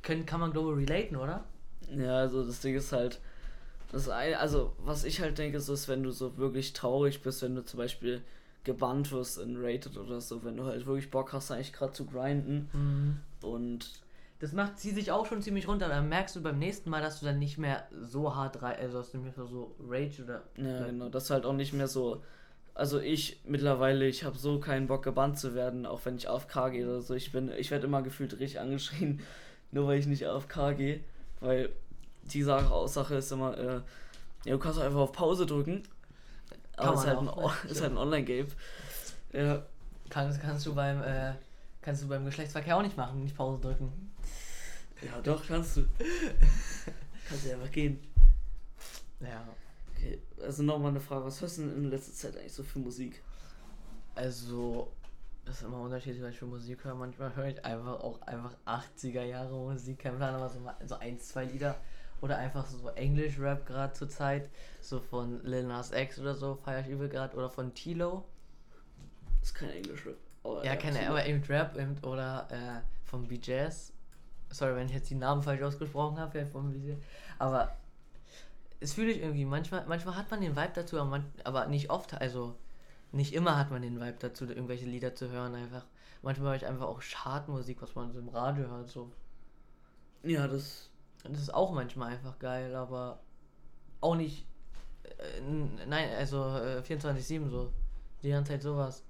können, 0.03 0.27
kann 0.27 0.39
man 0.39 0.51
glaube 0.51 0.79
ich 0.79 0.87
relaten, 0.87 1.15
oder? 1.15 1.45
Ja, 1.89 2.17
also 2.17 2.45
das 2.45 2.59
Ding 2.59 2.75
ist 2.75 2.91
halt, 2.91 3.19
das 3.91 4.07
eine, 4.07 4.37
also 4.37 4.73
was 4.77 5.03
ich 5.03 5.19
halt 5.19 5.39
denke, 5.39 5.57
ist, 5.57 5.67
ist, 5.67 5.87
wenn 5.87 6.03
du 6.03 6.11
so 6.11 6.37
wirklich 6.37 6.73
traurig 6.73 7.23
bist, 7.23 7.41
wenn 7.41 7.55
du 7.55 7.65
zum 7.65 7.79
Beispiel 7.79 8.21
gebannt 8.63 9.11
wirst 9.11 9.39
in 9.39 9.57
Rated 9.59 9.97
oder 9.97 10.21
so, 10.21 10.43
wenn 10.43 10.57
du 10.57 10.65
halt 10.65 10.85
wirklich 10.85 11.09
Bock 11.09 11.33
hast, 11.33 11.49
eigentlich 11.49 11.73
gerade 11.73 11.93
zu 11.93 12.05
grinden. 12.05 12.69
Mhm. 12.71 13.47
Und 13.49 13.89
das 14.37 14.51
macht 14.51 14.77
sie 14.77 14.91
sich 14.91 15.11
auch 15.11 15.25
schon 15.25 15.41
ziemlich 15.41 15.67
runter. 15.67 15.87
Dann 15.87 16.07
merkst 16.07 16.35
du 16.35 16.43
beim 16.43 16.59
nächsten 16.59 16.91
Mal, 16.91 17.01
dass 17.01 17.19
du 17.19 17.25
dann 17.25 17.39
nicht 17.39 17.57
mehr 17.57 17.87
so 17.99 18.35
hart 18.35 18.61
rein, 18.61 18.75
also 18.79 18.99
dass 18.99 19.11
du 19.11 19.17
nicht 19.17 19.35
mehr 19.35 19.47
so 19.47 19.75
Rage 19.79 20.23
oder. 20.23 20.43
Ja, 20.55 20.85
genau, 20.85 21.09
das 21.09 21.31
halt 21.31 21.47
auch 21.47 21.53
nicht 21.53 21.73
mehr 21.73 21.87
so. 21.87 22.21
Also 22.77 22.99
ich 22.99 23.41
mittlerweile, 23.45 24.07
ich 24.07 24.23
habe 24.23 24.37
so 24.37 24.59
keinen 24.59 24.87
Bock 24.87 25.03
gebannt 25.03 25.39
zu 25.39 25.55
werden, 25.55 25.85
auch 25.85 26.01
wenn 26.05 26.15
ich 26.15 26.27
auf 26.27 26.47
K 26.47 26.69
gehe 26.69 26.85
oder 26.85 27.01
so. 27.01 27.15
Ich 27.15 27.31
bin, 27.31 27.51
ich 27.57 27.71
werde 27.71 27.87
immer 27.87 28.03
gefühlt 28.03 28.33
richtig 28.33 28.59
angeschrien, 28.59 29.21
nur 29.71 29.87
weil 29.87 29.99
ich 29.99 30.05
nicht 30.05 30.27
auf 30.27 30.47
K 30.47 30.73
gehe, 30.73 30.99
weil 31.39 31.69
die 32.31 32.43
Sache, 32.43 32.71
Aussage 32.71 33.15
ist 33.15 33.31
immer, 33.31 33.57
äh, 33.57 33.81
ja, 34.45 34.53
du 34.53 34.59
kannst 34.59 34.79
einfach 34.79 34.99
auf 34.99 35.11
Pause 35.11 35.45
drücken 35.45 35.83
aber 36.77 36.93
es 36.93 37.01
ist 37.01 37.07
halt, 37.07 37.17
ein, 37.19 37.27
ist 37.69 37.81
halt 37.81 37.91
ein 37.91 37.97
Online-Game. 37.97 38.47
Ja. 39.33 39.63
Kannst, 40.09 40.39
kannst 40.41 40.65
du 40.65 40.73
beim 40.73 41.03
äh, 41.03 41.33
kannst 41.81 42.03
du 42.03 42.07
beim 42.07 42.25
Geschlechtsverkehr 42.25 42.77
auch 42.77 42.81
nicht 42.81 42.95
machen, 42.95 43.23
nicht 43.23 43.35
Pause 43.35 43.59
drücken. 43.59 44.11
Ja, 45.01 45.19
doch, 45.21 45.45
kannst 45.45 45.77
du. 45.77 45.81
kannst 47.27 47.45
du 47.45 47.53
einfach 47.53 47.71
gehen. 47.71 47.99
Ja. 49.19 49.43
Okay, 49.97 50.19
also 50.43 50.63
nochmal 50.63 50.91
eine 50.91 50.99
Frage, 50.99 51.25
was 51.25 51.41
hörst 51.41 51.57
du 51.57 51.63
denn 51.63 51.75
in 51.77 51.89
letzter 51.89 52.13
Zeit 52.13 52.37
eigentlich 52.37 52.53
so 52.53 52.63
für 52.63 52.79
Musik? 52.79 53.21
Also, 54.13 54.91
das 55.45 55.57
ist 55.57 55.63
immer 55.63 55.79
unterschiedlich, 55.79 56.21
was 56.21 56.31
ich 56.31 56.39
für 56.39 56.45
Musik 56.45 56.83
höre. 56.83 56.95
Manchmal 56.95 57.35
höre 57.35 57.47
ich 57.47 57.65
einfach 57.65 57.99
auch 58.01 58.21
einfach 58.21 58.55
80er 58.65 59.23
Jahre 59.23 59.53
Musik, 59.53 59.99
kein 59.99 60.17
Plan, 60.17 60.35
aber 60.35 60.49
so, 60.49 60.59
so 60.85 60.95
ein, 60.99 61.19
zwei 61.19 61.45
Lieder 61.45 61.75
oder 62.21 62.37
einfach 62.37 62.65
so 62.65 62.89
Englisch-Rap 62.89 63.65
gerade 63.65 63.93
zur 63.93 64.09
Zeit. 64.09 64.49
So 64.81 64.99
von 64.99 65.43
Lil 65.43 65.63
Nas 65.63 65.91
X 65.91 66.19
oder 66.19 66.35
so, 66.35 66.55
feier 66.55 66.81
ich 66.81 66.87
übel 66.87 67.09
gerade. 67.09 67.35
Oder 67.35 67.49
von 67.49 67.73
Tilo. 67.73 68.25
Das 69.39 69.49
ist 69.49 69.55
kein 69.55 69.69
Englisch-Rap. 69.69 70.17
Ja, 70.63 70.75
keine, 70.75 71.09
aber 71.09 71.25
eben 71.25 71.43
Rap 71.43 71.77
eben, 71.77 71.97
oder 72.03 72.47
äh, 72.49 73.07
von 73.07 73.27
BJs. 73.27 73.93
Sorry, 74.49 74.75
wenn 74.75 74.87
ich 74.87 74.93
jetzt 74.93 75.09
die 75.09 75.15
Namen 75.15 75.43
falsch 75.43 75.61
ausgesprochen 75.61 76.17
habe, 76.19 76.39
ja, 76.39 76.45
von 76.45 76.71
BJs. 76.71 76.97
Aber 77.37 77.75
es 78.79 78.93
fühle 78.93 79.11
ich 79.11 79.21
irgendwie. 79.21 79.45
Manchmal, 79.45 79.85
manchmal 79.87 80.15
hat 80.15 80.29
man 80.31 80.41
den 80.41 80.55
Vibe 80.55 80.71
dazu, 80.73 80.99
aber, 80.99 81.09
man, 81.09 81.25
aber 81.43 81.67
nicht 81.67 81.89
oft. 81.89 82.13
Also 82.13 82.55
nicht 83.11 83.33
immer 83.33 83.57
hat 83.57 83.71
man 83.71 83.81
den 83.81 83.99
Vibe 83.99 84.17
dazu, 84.19 84.45
irgendwelche 84.45 84.85
Lieder 84.85 85.15
zu 85.15 85.29
hören 85.29 85.55
einfach. 85.55 85.85
Manchmal 86.21 86.49
höre 86.49 86.55
ich 86.57 86.65
einfach 86.65 86.87
auch 86.87 87.01
Chartmusik, 87.01 87.81
was 87.81 87.95
man 87.95 88.11
so 88.11 88.19
im 88.19 88.29
Radio 88.29 88.67
hört. 88.67 88.89
So. 88.89 89.11
Ja, 90.23 90.47
das. 90.47 90.89
Das 91.23 91.41
ist 91.41 91.53
auch 91.53 91.73
manchmal 91.73 92.13
einfach 92.13 92.37
geil, 92.39 92.75
aber 92.75 93.19
auch 94.01 94.15
nicht. 94.15 94.45
Äh, 95.03 95.41
nein, 95.87 96.09
also 96.15 96.37
äh, 96.57 96.81
24-7 96.87 97.49
so. 97.49 97.71
Die 98.23 98.29
ganze 98.29 98.53
Zeit 98.53 98.61
sowas. 98.61 99.03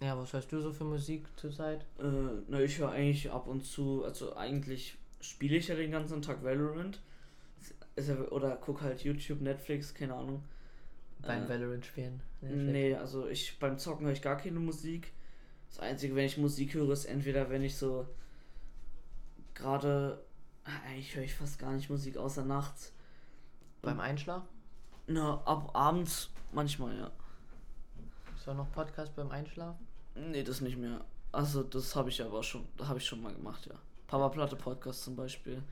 Ja, 0.00 0.16
was 0.16 0.32
hörst 0.32 0.52
du 0.52 0.60
so 0.60 0.72
für 0.72 0.84
Musik 0.84 1.26
zurzeit? 1.36 1.82
Äh, 1.98 2.42
na, 2.46 2.60
ich 2.60 2.78
höre 2.78 2.90
eigentlich 2.90 3.30
ab 3.30 3.48
und 3.48 3.64
zu, 3.64 4.04
also 4.04 4.36
eigentlich 4.36 4.96
spiele 5.20 5.56
ich 5.56 5.68
ja 5.68 5.74
den 5.74 5.90
ganzen 5.90 6.22
Tag 6.22 6.44
Valorant. 6.44 7.00
Ja, 8.06 8.28
oder 8.30 8.56
guck 8.56 8.82
halt 8.82 9.02
YouTube, 9.02 9.40
Netflix, 9.40 9.94
keine 9.94 10.14
Ahnung. 10.14 10.42
Beim 11.20 11.44
äh, 11.44 11.48
Valorant 11.48 11.84
spielen? 11.84 12.20
Netflix. 12.40 12.72
Nee, 12.72 12.94
also 12.94 13.28
ich 13.28 13.58
beim 13.58 13.78
Zocken 13.78 14.06
höre 14.06 14.12
ich 14.12 14.22
gar 14.22 14.36
keine 14.36 14.60
Musik. 14.60 15.12
Das 15.68 15.80
Einzige, 15.80 16.14
wenn 16.14 16.24
ich 16.24 16.38
Musik 16.38 16.74
höre, 16.74 16.90
ist 16.92 17.04
entweder, 17.04 17.50
wenn 17.50 17.62
ich 17.62 17.76
so 17.76 18.06
gerade. 19.54 20.22
Eigentlich 20.86 21.16
höre 21.16 21.24
ich 21.24 21.34
fast 21.34 21.58
gar 21.58 21.72
nicht 21.72 21.88
Musik 21.88 22.18
außer 22.18 22.44
nachts. 22.44 22.92
Beim 23.80 24.00
Einschlafen? 24.00 24.48
Na, 25.06 25.40
ab 25.44 25.70
abends 25.74 26.30
manchmal, 26.52 26.96
ja. 26.98 27.10
Ist 28.36 28.46
da 28.46 28.52
noch 28.52 28.70
Podcast 28.72 29.16
beim 29.16 29.30
Einschlafen? 29.30 29.86
Nee, 30.14 30.42
das 30.42 30.60
nicht 30.60 30.76
mehr. 30.76 31.04
Also, 31.32 31.62
das 31.62 31.96
habe 31.96 32.10
ich 32.10 32.22
aber 32.22 32.42
schon, 32.42 32.66
habe 32.82 32.98
ich 32.98 33.06
schon 33.06 33.22
mal 33.22 33.32
gemacht, 33.32 33.66
ja. 33.66 33.74
Papa 34.06 34.28
Platte 34.28 34.56
Podcast 34.56 35.04
zum 35.04 35.16
Beispiel. 35.16 35.62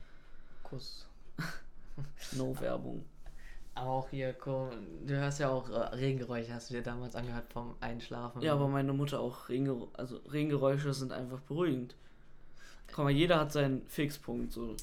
Kuss. 0.63 1.05
no 2.33 2.59
Werbung. 2.59 3.05
Aber 3.75 3.91
auch 3.91 4.09
hier, 4.09 4.33
komm, 4.33 4.71
du 5.05 5.15
hörst 5.15 5.39
ja 5.39 5.49
auch 5.49 5.69
äh, 5.69 5.95
Regengeräusche, 5.95 6.53
hast 6.53 6.69
du 6.69 6.73
dir 6.73 6.81
damals 6.81 7.15
angehört 7.15 7.51
vom 7.53 7.75
Einschlafen. 7.79 8.41
Ja, 8.41 8.53
aber 8.53 8.67
meine 8.67 8.91
Mutter 8.91 9.19
auch. 9.19 9.49
Regengeräusche, 9.49 9.89
also 9.93 10.17
Regengeräusche 10.31 10.93
sind 10.93 11.11
einfach 11.11 11.41
beruhigend. 11.41 11.95
Guck 12.87 13.05
mal, 13.05 13.11
jeder 13.11 13.39
hat 13.39 13.51
seinen 13.51 13.85
Fixpunkt, 13.87 14.51
so. 14.51 14.75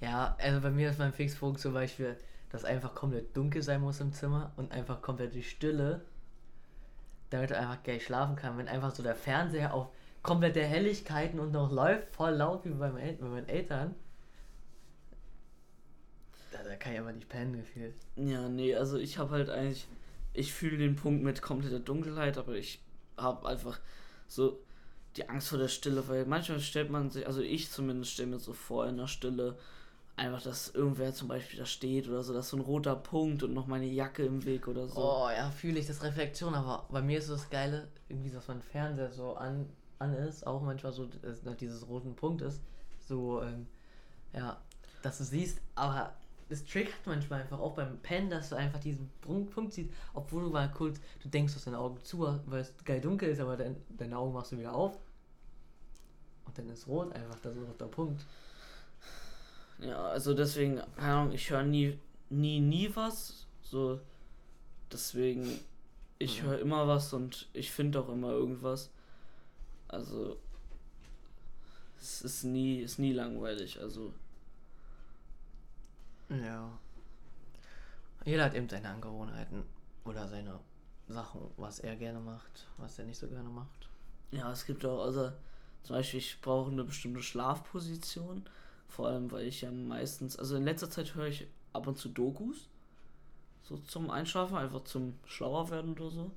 Ja, 0.00 0.36
also 0.40 0.60
bei 0.60 0.70
mir 0.70 0.90
ist 0.90 0.98
mein 0.98 1.12
Fixpunkt 1.12 1.60
zum 1.60 1.74
Beispiel, 1.74 2.16
dass 2.50 2.64
einfach 2.64 2.94
komplett 2.94 3.36
dunkel 3.36 3.62
sein 3.62 3.80
muss 3.80 4.00
im 4.00 4.12
Zimmer 4.12 4.52
und 4.56 4.72
einfach 4.72 5.02
komplett 5.02 5.34
die 5.34 5.42
Stille, 5.42 6.04
damit 7.28 7.50
du 7.50 7.56
einfach 7.56 7.82
geil 7.84 8.00
schlafen 8.00 8.34
kann. 8.34 8.58
Wenn 8.58 8.66
einfach 8.66 8.92
so 8.92 9.04
der 9.04 9.14
Fernseher 9.14 9.72
auf 9.72 9.88
komplette 10.22 10.64
Helligkeiten 10.64 11.38
und 11.38 11.52
noch 11.52 11.70
läuft, 11.70 12.14
voll 12.14 12.32
laut 12.32 12.64
wie 12.64 12.70
bei 12.70 12.90
meinen 12.90 13.48
Eltern, 13.48 13.94
da, 16.70 16.76
kann 16.76 16.92
ich 16.92 17.00
aber 17.00 17.12
nicht 17.12 17.28
pennen 17.28 17.56
gefühlt. 17.56 17.94
Ja, 18.16 18.48
nee, 18.48 18.74
also 18.74 18.96
ich 18.98 19.18
habe 19.18 19.30
halt 19.30 19.50
eigentlich, 19.50 19.86
ich 20.32 20.52
fühle 20.52 20.78
den 20.78 20.96
Punkt 20.96 21.22
mit 21.22 21.42
kompletter 21.42 21.80
Dunkelheit, 21.80 22.38
aber 22.38 22.54
ich 22.54 22.80
habe 23.16 23.48
einfach 23.48 23.80
so 24.28 24.60
die 25.16 25.28
Angst 25.28 25.48
vor 25.48 25.58
der 25.58 25.68
Stille, 25.68 26.06
weil 26.08 26.24
manchmal 26.26 26.60
stellt 26.60 26.90
man 26.90 27.10
sich, 27.10 27.26
also 27.26 27.40
ich 27.40 27.70
zumindest 27.70 28.12
stelle 28.12 28.28
mir 28.28 28.38
so 28.38 28.52
vor 28.52 28.86
in 28.86 28.96
der 28.96 29.08
Stille, 29.08 29.56
einfach, 30.16 30.42
dass 30.42 30.68
irgendwer 30.68 31.12
zum 31.12 31.28
Beispiel 31.28 31.58
da 31.58 31.66
steht 31.66 32.08
oder 32.08 32.22
so, 32.22 32.32
dass 32.32 32.50
so 32.50 32.56
ein 32.56 32.62
roter 32.62 32.94
Punkt 32.94 33.42
und 33.42 33.54
noch 33.54 33.66
meine 33.66 33.86
Jacke 33.86 34.24
im 34.24 34.44
Weg 34.44 34.68
oder 34.68 34.86
so. 34.86 35.00
Oh 35.00 35.30
ja, 35.30 35.50
fühle 35.50 35.80
ich 35.80 35.86
das 35.86 36.02
Reflexion, 36.02 36.54
aber 36.54 36.86
bei 36.90 37.02
mir 37.02 37.18
ist 37.18 37.30
das 37.30 37.48
Geile, 37.50 37.88
irgendwie, 38.08 38.30
dass 38.30 38.46
mein 38.46 38.60
Fernseher 38.60 39.10
so 39.10 39.34
an, 39.34 39.68
an 39.98 40.14
ist, 40.14 40.46
auch 40.46 40.62
manchmal 40.62 40.92
so, 40.92 41.06
dass 41.06 41.56
dieses 41.56 41.88
roten 41.88 42.14
Punkt 42.14 42.42
ist, 42.42 42.60
so, 43.00 43.42
ähm, 43.42 43.66
ja, 44.34 44.60
dass 45.02 45.18
du 45.18 45.24
siehst, 45.24 45.60
aber 45.74 46.14
es 46.50 46.64
triggert 46.64 47.06
manchmal 47.06 47.42
einfach 47.42 47.60
auch 47.60 47.74
beim 47.74 47.98
Pen, 47.98 48.28
dass 48.28 48.50
du 48.50 48.56
einfach 48.56 48.80
diesen 48.80 49.08
Punkt, 49.20 49.72
siehst, 49.72 49.90
obwohl 50.14 50.44
du 50.44 50.50
mal 50.50 50.70
kurz, 50.70 51.00
du 51.22 51.28
denkst, 51.28 51.54
dass 51.54 51.64
deine 51.64 51.78
Augen 51.78 52.02
zu, 52.02 52.20
weil 52.46 52.60
es 52.60 52.74
geil 52.84 53.00
dunkel 53.00 53.30
ist, 53.30 53.40
aber 53.40 53.56
dein, 53.56 53.76
deine 53.96 54.18
Augen 54.18 54.34
machst 54.34 54.52
du 54.52 54.58
wieder 54.58 54.74
auf 54.74 54.98
und 56.46 56.58
dann 56.58 56.68
ist 56.68 56.88
rot 56.88 57.12
einfach 57.12 57.38
da 57.40 57.52
so 57.52 57.64
der 57.64 57.86
Punkt. 57.86 58.26
Ja, 59.78 60.08
also 60.08 60.34
deswegen, 60.34 60.80
keine 60.96 61.14
Ahnung, 61.14 61.32
ich 61.32 61.48
höre 61.50 61.62
nie, 61.62 61.98
nie, 62.28 62.60
nie 62.60 62.90
was. 62.94 63.46
So, 63.62 64.00
deswegen, 64.92 65.60
ich 66.18 66.42
mhm. 66.42 66.46
höre 66.46 66.58
immer 66.58 66.88
was 66.88 67.12
und 67.12 67.48
ich 67.52 67.70
finde 67.70 68.00
auch 68.00 68.08
immer 68.08 68.30
irgendwas. 68.32 68.90
Also, 69.88 70.36
es 71.98 72.22
ist 72.22 72.44
nie, 72.44 72.80
ist 72.80 72.98
nie 72.98 73.12
langweilig, 73.12 73.80
also. 73.80 74.12
Ja. 76.30 76.78
Jeder 78.24 78.44
hat 78.44 78.54
eben 78.54 78.68
seine 78.68 78.88
Angewohnheiten 78.88 79.64
oder 80.04 80.28
seine 80.28 80.60
Sachen, 81.08 81.40
was 81.56 81.80
er 81.80 81.96
gerne 81.96 82.20
macht, 82.20 82.66
was 82.76 82.98
er 82.98 83.04
nicht 83.04 83.18
so 83.18 83.28
gerne 83.28 83.48
macht. 83.48 83.88
Ja, 84.30 84.52
es 84.52 84.64
gibt 84.64 84.84
auch, 84.84 85.04
also 85.04 85.32
zum 85.82 85.96
Beispiel, 85.96 86.20
ich 86.20 86.40
brauche 86.40 86.70
eine 86.70 86.84
bestimmte 86.84 87.22
Schlafposition 87.22 88.44
vor 88.88 89.08
allem, 89.08 89.30
weil 89.30 89.46
ich 89.46 89.62
ja 89.62 89.70
meistens, 89.70 90.36
also 90.36 90.56
in 90.56 90.64
letzter 90.64 90.90
Zeit 90.90 91.14
höre 91.14 91.26
ich 91.26 91.46
ab 91.72 91.86
und 91.86 91.96
zu 91.96 92.08
Dokus. 92.08 92.68
So 93.62 93.76
zum 93.78 94.10
Einschlafen, 94.10 94.56
einfach 94.56 94.84
zum 94.84 95.14
schlauer 95.24 95.70
werden 95.70 95.92
oder 95.92 96.10
so. 96.10 96.30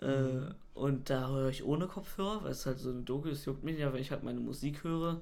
Äh, 0.00 0.22
mhm. 0.22 0.48
Äh, 0.48 0.54
und 0.78 1.10
da 1.10 1.28
höre 1.28 1.48
ich 1.48 1.64
ohne 1.64 1.86
Kopfhörer, 1.86 2.44
weil 2.44 2.52
es 2.52 2.66
halt 2.66 2.78
so 2.78 2.90
eine 2.90 3.02
Doku 3.02 3.28
ist, 3.28 3.46
juckt 3.46 3.64
mich 3.64 3.78
ja, 3.78 3.92
wenn 3.92 4.00
ich 4.00 4.10
halt 4.10 4.22
meine 4.22 4.40
Musik 4.40 4.84
höre, 4.84 5.20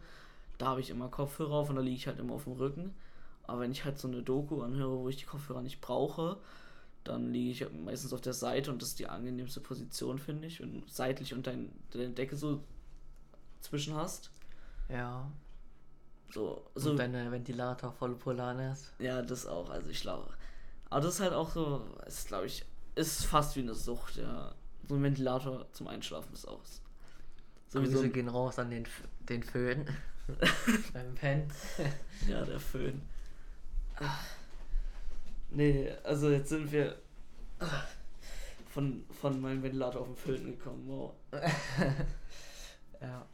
da 0.58 0.66
habe 0.66 0.80
ich 0.80 0.90
immer 0.90 1.08
Kopfhörer 1.08 1.54
auf 1.54 1.70
und 1.70 1.76
da 1.76 1.82
liege 1.82 1.96
ich 1.96 2.06
halt 2.06 2.18
immer 2.18 2.34
auf 2.34 2.44
dem 2.44 2.54
Rücken. 2.54 2.94
Aber 3.46 3.60
wenn 3.60 3.72
ich 3.72 3.84
halt 3.84 3.98
so 3.98 4.08
eine 4.08 4.22
Doku 4.22 4.62
anhöre, 4.62 4.98
wo 4.98 5.08
ich 5.08 5.16
die 5.16 5.26
Kopfhörer 5.26 5.62
nicht 5.62 5.80
brauche, 5.80 6.38
dann 7.04 7.32
liege 7.32 7.50
ich 7.50 7.72
meistens 7.72 8.12
auf 8.12 8.22
der 8.22 8.32
Seite 8.32 8.70
und 8.70 8.80
das 8.80 8.90
ist 8.90 8.98
die 8.98 9.06
angenehmste 9.06 9.60
Position, 9.60 10.18
finde 10.18 10.48
ich. 10.48 10.62
Und 10.62 10.90
seitlich 10.90 11.34
und 11.34 11.46
dein, 11.46 11.70
deine 11.90 12.10
Decke 12.10 12.36
so 12.36 12.64
zwischen 13.60 13.94
hast. 13.94 14.30
Ja. 14.88 15.30
So, 16.30 16.64
so 16.74 16.90
Und 16.90 16.96
deine 16.96 17.30
Ventilator 17.30 17.92
voll 17.92 18.14
Polar 18.16 18.58
ist. 18.72 18.92
Ja, 18.98 19.22
das 19.22 19.46
auch. 19.46 19.70
Also 19.70 19.90
ich 19.90 20.00
glaube. 20.00 20.28
Aber 20.90 21.00
das 21.02 21.14
ist 21.14 21.20
halt 21.20 21.32
auch 21.32 21.50
so, 21.50 21.84
ist 22.06 22.28
glaube 22.28 22.46
ich, 22.46 22.64
ist 22.94 23.26
fast 23.26 23.56
wie 23.56 23.60
eine 23.60 23.74
Sucht, 23.74 24.16
ja. 24.16 24.54
So 24.88 24.94
ein 24.96 25.02
Ventilator 25.02 25.66
zum 25.72 25.88
Einschlafen 25.88 26.32
ist 26.32 26.46
auch. 26.46 26.62
So 27.68 27.80
Grüße 27.80 27.98
so 27.98 28.08
gehen 28.08 28.28
raus 28.28 28.58
an 28.58 28.70
den, 28.70 28.86
den 29.28 29.42
Föhn. 29.42 29.86
Beim 30.92 31.14
Pen. 31.14 31.50
ja, 32.28 32.44
der 32.44 32.60
Föhn. 32.60 33.02
Nee, 35.50 35.90
also 36.02 36.30
jetzt 36.30 36.48
sind 36.48 36.70
wir 36.72 36.96
von, 38.70 39.04
von 39.20 39.40
meinem 39.40 39.62
Ventilator 39.62 40.00
auf 40.00 40.08
den 40.08 40.16
Föhn 40.16 40.44
gekommen. 40.46 40.84
Wow. 40.88 41.12
ja. 43.00 43.24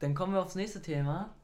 Dann 0.00 0.14
kommen 0.14 0.32
wir 0.32 0.42
aufs 0.42 0.56
nächste 0.56 0.82
Thema. 0.82 1.34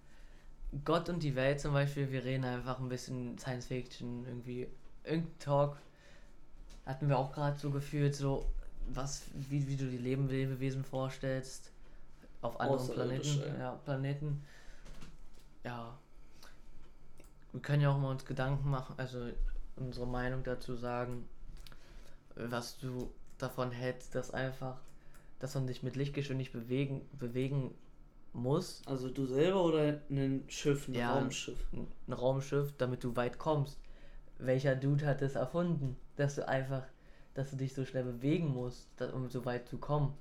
Gott 0.84 1.08
und 1.08 1.22
die 1.22 1.36
Welt 1.36 1.60
zum 1.60 1.72
Beispiel, 1.72 2.10
wir 2.10 2.24
reden 2.24 2.44
einfach 2.44 2.80
ein 2.80 2.88
bisschen 2.88 3.38
Science 3.38 3.66
Fiction, 3.66 4.26
irgendwie 4.26 4.68
irgendein 5.04 5.38
Talk 5.38 5.78
hatten 6.86 7.08
wir 7.08 7.18
auch 7.18 7.32
gerade 7.32 7.58
so 7.58 7.70
gefühlt, 7.70 8.14
so 8.14 8.46
was, 8.88 9.22
wie, 9.34 9.66
wie 9.66 9.76
du 9.76 9.86
die 9.86 9.98
Leben 9.98 10.28
Lebewesen 10.28 10.84
vorstellst 10.84 11.72
auf 12.40 12.58
anderen 12.60 12.88
Planeten. 12.88 13.42
Ja, 13.58 13.72
Planeten. 13.84 14.44
Ja. 15.64 15.98
Wir 17.56 17.62
können 17.62 17.80
ja 17.80 17.90
auch 17.90 17.96
mal 17.96 18.10
uns 18.10 18.26
Gedanken 18.26 18.68
machen, 18.68 18.96
also 18.98 19.30
unsere 19.76 20.06
Meinung 20.06 20.42
dazu 20.44 20.76
sagen, 20.76 21.26
was 22.34 22.76
du 22.76 23.10
davon 23.38 23.70
hältst, 23.70 24.14
dass 24.14 24.30
einfach, 24.30 24.76
dass 25.38 25.54
man 25.54 25.66
sich 25.66 25.82
mit 25.82 25.96
Lichtgeschwindigkeit 25.96 26.64
bewegen, 26.64 27.08
bewegen 27.18 27.74
muss. 28.34 28.82
Also 28.84 29.08
du 29.08 29.24
selber 29.24 29.64
oder 29.64 30.02
ein 30.10 30.44
Schiff, 30.48 30.86
ein 30.86 30.96
ja, 30.96 31.14
Raumschiff? 31.14 31.58
Ein 31.72 32.12
Raumschiff, 32.12 32.74
damit 32.76 33.02
du 33.02 33.16
weit 33.16 33.38
kommst. 33.38 33.80
Welcher 34.36 34.76
Dude 34.76 35.06
hat 35.06 35.22
es 35.22 35.34
erfunden, 35.34 35.96
dass 36.16 36.34
du 36.34 36.46
einfach, 36.46 36.82
dass 37.32 37.52
du 37.52 37.56
dich 37.56 37.72
so 37.72 37.86
schnell 37.86 38.04
bewegen 38.04 38.48
musst, 38.48 39.00
um 39.14 39.30
so 39.30 39.46
weit 39.46 39.66
zu 39.66 39.78
kommen? 39.78 40.12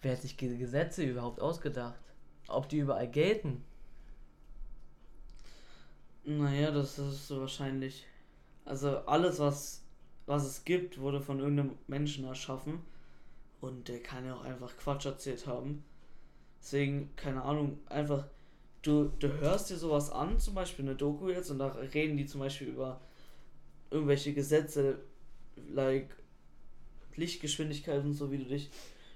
Wer 0.00 0.12
hat 0.12 0.22
sich 0.22 0.38
diese 0.38 0.56
Gesetze 0.56 1.02
überhaupt 1.02 1.38
ausgedacht? 1.38 2.00
Ob 2.48 2.70
die 2.70 2.78
überall 2.78 3.08
gelten? 3.08 3.62
Naja, 6.24 6.70
das 6.70 6.98
ist 6.98 7.28
so 7.28 7.40
wahrscheinlich. 7.40 8.06
Also 8.64 8.98
alles, 8.98 9.38
was, 9.38 9.82
was 10.26 10.44
es 10.44 10.64
gibt, 10.64 10.98
wurde 10.98 11.20
von 11.20 11.40
irgendeinem 11.40 11.76
Menschen 11.88 12.24
erschaffen. 12.24 12.80
Und 13.60 13.88
der 13.88 14.00
kann 14.00 14.26
ja 14.26 14.34
auch 14.34 14.44
einfach 14.44 14.76
Quatsch 14.76 15.06
erzählt 15.06 15.46
haben. 15.46 15.84
Deswegen, 16.60 17.10
keine 17.16 17.42
Ahnung, 17.42 17.78
einfach, 17.86 18.26
du, 18.82 19.10
du 19.18 19.28
hörst 19.40 19.70
dir 19.70 19.76
sowas 19.76 20.10
an, 20.10 20.38
zum 20.38 20.54
Beispiel 20.54 20.84
eine 20.84 20.94
Doku 20.94 21.28
jetzt, 21.28 21.50
und 21.50 21.58
da 21.58 21.68
reden 21.68 22.16
die 22.16 22.26
zum 22.26 22.40
Beispiel 22.40 22.68
über 22.68 23.00
irgendwelche 23.90 24.32
Gesetze, 24.32 25.00
like 25.72 26.08
Lichtgeschwindigkeit 27.16 28.02
und 28.04 28.14
so, 28.14 28.30
wie 28.30 28.38
du 28.38 28.44
dich 28.44 28.70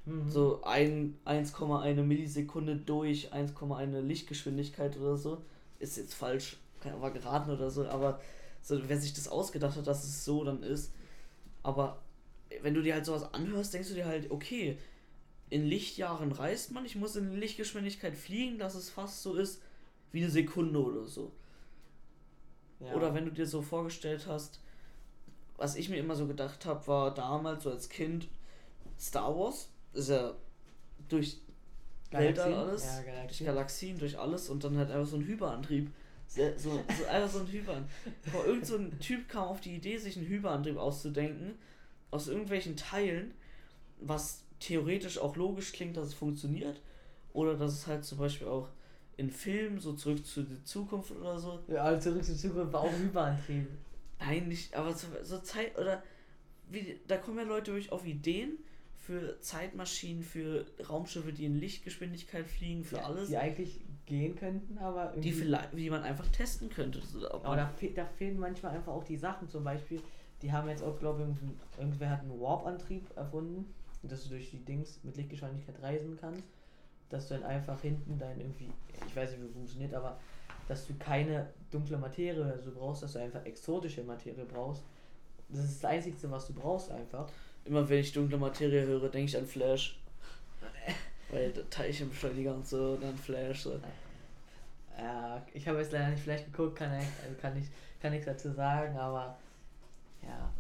mhm. 0.04 0.28
so 0.28 0.62
1,1 0.64 2.02
Millisekunde 2.02 2.76
durch 2.76 3.32
1,1 3.32 4.00
Lichtgeschwindigkeit 4.00 4.96
oder 4.98 5.16
so, 5.16 5.42
ist 5.78 5.96
jetzt 5.96 6.14
falsch, 6.14 6.58
kann 6.80 6.92
aber 6.92 7.10
geraten 7.10 7.50
oder 7.50 7.70
so, 7.70 7.86
aber 7.86 8.20
so, 8.62 8.88
wer 8.88 8.98
sich 8.98 9.14
das 9.14 9.28
ausgedacht 9.28 9.76
hat, 9.76 9.86
dass 9.86 10.04
es 10.04 10.24
so 10.24 10.44
dann 10.44 10.62
ist, 10.62 10.92
aber 11.62 12.02
wenn 12.62 12.74
du 12.74 12.82
dir 12.82 12.94
halt 12.94 13.06
sowas 13.06 13.34
anhörst, 13.34 13.74
denkst 13.74 13.88
du 13.88 13.94
dir 13.94 14.06
halt, 14.06 14.30
okay, 14.30 14.78
in 15.48 15.64
Lichtjahren 15.64 16.32
reist 16.32 16.72
man. 16.72 16.84
Ich 16.84 16.96
muss 16.96 17.16
in 17.16 17.32
Lichtgeschwindigkeit 17.38 18.16
fliegen, 18.16 18.58
dass 18.58 18.74
es 18.74 18.90
fast 18.90 19.22
so 19.22 19.34
ist 19.34 19.62
wie 20.12 20.22
eine 20.22 20.30
Sekunde 20.30 20.82
oder 20.82 21.04
so. 21.04 21.32
Ja. 22.80 22.94
Oder 22.94 23.14
wenn 23.14 23.24
du 23.24 23.30
dir 23.30 23.46
so 23.46 23.62
vorgestellt 23.62 24.26
hast, 24.26 24.60
was 25.56 25.76
ich 25.76 25.88
mir 25.88 25.96
immer 25.96 26.14
so 26.14 26.26
gedacht 26.26 26.66
habe, 26.66 26.86
war 26.86 27.14
damals 27.14 27.64
so 27.64 27.70
als 27.70 27.88
Kind 27.88 28.28
Star 28.98 29.36
Wars. 29.36 29.70
Ist 29.92 30.10
ja 30.10 30.34
durch 31.08 31.40
Weltall 32.10 32.54
alles, 32.54 32.84
ja, 32.84 33.02
Galaxien. 33.02 33.26
durch 33.26 33.44
Galaxien, 33.44 33.98
durch 33.98 34.18
alles 34.18 34.50
und 34.50 34.62
dann 34.64 34.76
halt 34.76 34.90
einfach 34.90 35.08
so 35.08 35.16
ein 35.16 35.26
Hyperantrieb. 35.26 35.90
So, 36.28 36.42
so, 36.56 36.84
so 36.98 37.06
einfach 37.06 37.30
so 37.30 37.40
ein 37.40 37.46
Hyperantrieb. 37.46 37.90
Irgend 38.46 38.66
so 38.66 38.76
ein 38.76 38.98
Typ 38.98 39.28
kam 39.28 39.48
auf 39.48 39.60
die 39.60 39.74
Idee, 39.74 39.96
sich 39.98 40.16
einen 40.16 40.26
Hyperantrieb 40.26 40.76
auszudenken, 40.76 41.54
aus 42.10 42.28
irgendwelchen 42.28 42.76
Teilen, 42.76 43.32
was 44.00 44.42
theoretisch 44.60 45.18
auch 45.18 45.36
logisch 45.36 45.72
klingt, 45.72 45.96
dass 45.96 46.08
es 46.08 46.14
funktioniert. 46.14 46.80
Oder 47.32 47.56
dass 47.56 47.72
es 47.72 47.86
halt 47.86 48.04
zum 48.04 48.18
Beispiel 48.18 48.48
auch 48.48 48.68
in 49.16 49.30
Filmen, 49.30 49.78
so 49.78 49.94
zurück 49.94 50.26
zu 50.26 50.42
der 50.42 50.62
Zukunft 50.64 51.10
oder 51.10 51.38
so. 51.38 51.60
Ja, 51.68 51.84
also 51.84 52.10
zurück 52.10 52.24
zur 52.24 52.36
Zukunft 52.36 52.72
war 52.72 52.82
auch 52.82 52.92
Hyperantrieb. 52.92 53.66
Nein, 54.18 54.48
nicht, 54.48 54.74
aber 54.74 54.94
so, 54.94 55.06
so 55.22 55.38
Zeit, 55.38 55.78
oder 55.78 56.02
wie, 56.70 56.98
da 57.06 57.16
kommen 57.16 57.38
ja 57.38 57.44
Leute 57.44 57.72
wirklich 57.72 57.92
auf 57.92 58.06
Ideen 58.06 58.58
für 58.96 59.38
Zeitmaschinen, 59.40 60.22
für 60.22 60.66
Raumschiffe, 60.88 61.32
die 61.32 61.44
in 61.44 61.60
Lichtgeschwindigkeit 61.60 62.46
fliegen, 62.46 62.84
für 62.84 62.96
ja, 62.96 63.04
alles. 63.04 63.28
Die 63.28 63.36
eigentlich 63.36 63.80
gehen 64.06 64.36
könnten, 64.36 64.78
aber 64.78 65.12
die 65.16 65.32
vielleicht, 65.32 65.76
die 65.76 65.90
man 65.90 66.02
einfach 66.02 66.28
testen 66.28 66.70
könnte. 66.70 67.00
Aber 67.42 67.56
da, 67.56 67.66
fe 67.68 67.90
da 67.90 68.06
fehlen 68.06 68.38
manchmal 68.38 68.76
einfach 68.76 68.92
auch 68.92 69.04
die 69.04 69.16
Sachen, 69.16 69.48
zum 69.48 69.64
Beispiel, 69.64 70.00
die 70.42 70.52
haben 70.52 70.68
jetzt 70.68 70.82
auch, 70.82 70.98
glaube 70.98 71.22
ich, 71.22 71.78
irgendwer 71.78 72.10
hat 72.10 72.20
einen 72.20 72.40
Warp-Antrieb 72.40 73.04
erfunden, 73.16 73.74
dass 74.02 74.24
du 74.24 74.30
durch 74.30 74.50
die 74.50 74.64
Dings 74.64 75.00
mit 75.02 75.16
Lichtgeschwindigkeit 75.16 75.82
reisen 75.82 76.16
kannst, 76.20 76.44
dass 77.08 77.28
du 77.28 77.34
dann 77.34 77.44
einfach 77.44 77.80
hinten 77.80 78.18
dein 78.18 78.40
irgendwie, 78.40 78.70
ich 79.06 79.16
weiß 79.16 79.32
nicht, 79.32 79.42
wie 79.42 79.46
es 79.46 79.52
funktioniert, 79.52 79.94
aber 79.94 80.18
dass 80.68 80.86
du 80.86 80.94
keine 80.94 81.48
dunkle 81.70 81.98
Materie 81.98 82.60
so 82.60 82.72
brauchst, 82.72 83.02
dass 83.02 83.12
du 83.12 83.20
einfach 83.20 83.44
exotische 83.44 84.02
Materie 84.02 84.44
brauchst. 84.44 84.84
Das 85.48 85.64
ist 85.64 85.82
das 85.82 85.90
Einzige, 85.90 86.30
was 86.30 86.46
du 86.48 86.54
brauchst 86.54 86.90
einfach. 86.90 87.28
Immer 87.64 87.88
wenn 87.88 88.00
ich 88.00 88.12
dunkle 88.12 88.38
Materie 88.38 88.84
höre, 88.86 89.08
denke 89.08 89.30
ich 89.30 89.36
an 89.36 89.46
Flash. 89.46 90.00
Weil 91.30 91.52
Teilchenbeschleuniger 91.70 92.54
und 92.54 92.66
so, 92.66 92.96
dann 92.96 93.16
Flash. 93.16 93.62
So. 93.62 93.80
Ja, 94.98 95.44
ich 95.52 95.66
habe 95.66 95.78
jetzt 95.78 95.92
leider 95.92 96.10
nicht 96.10 96.22
Flash 96.22 96.44
geguckt, 96.44 96.76
kann, 96.76 96.92
ich, 96.98 97.06
also 97.22 97.34
kann, 97.40 97.56
ich, 97.56 97.66
kann 98.00 98.12
nichts 98.12 98.26
dazu 98.26 98.52
sagen, 98.52 98.96
aber 98.96 99.36
ja. 100.22 100.52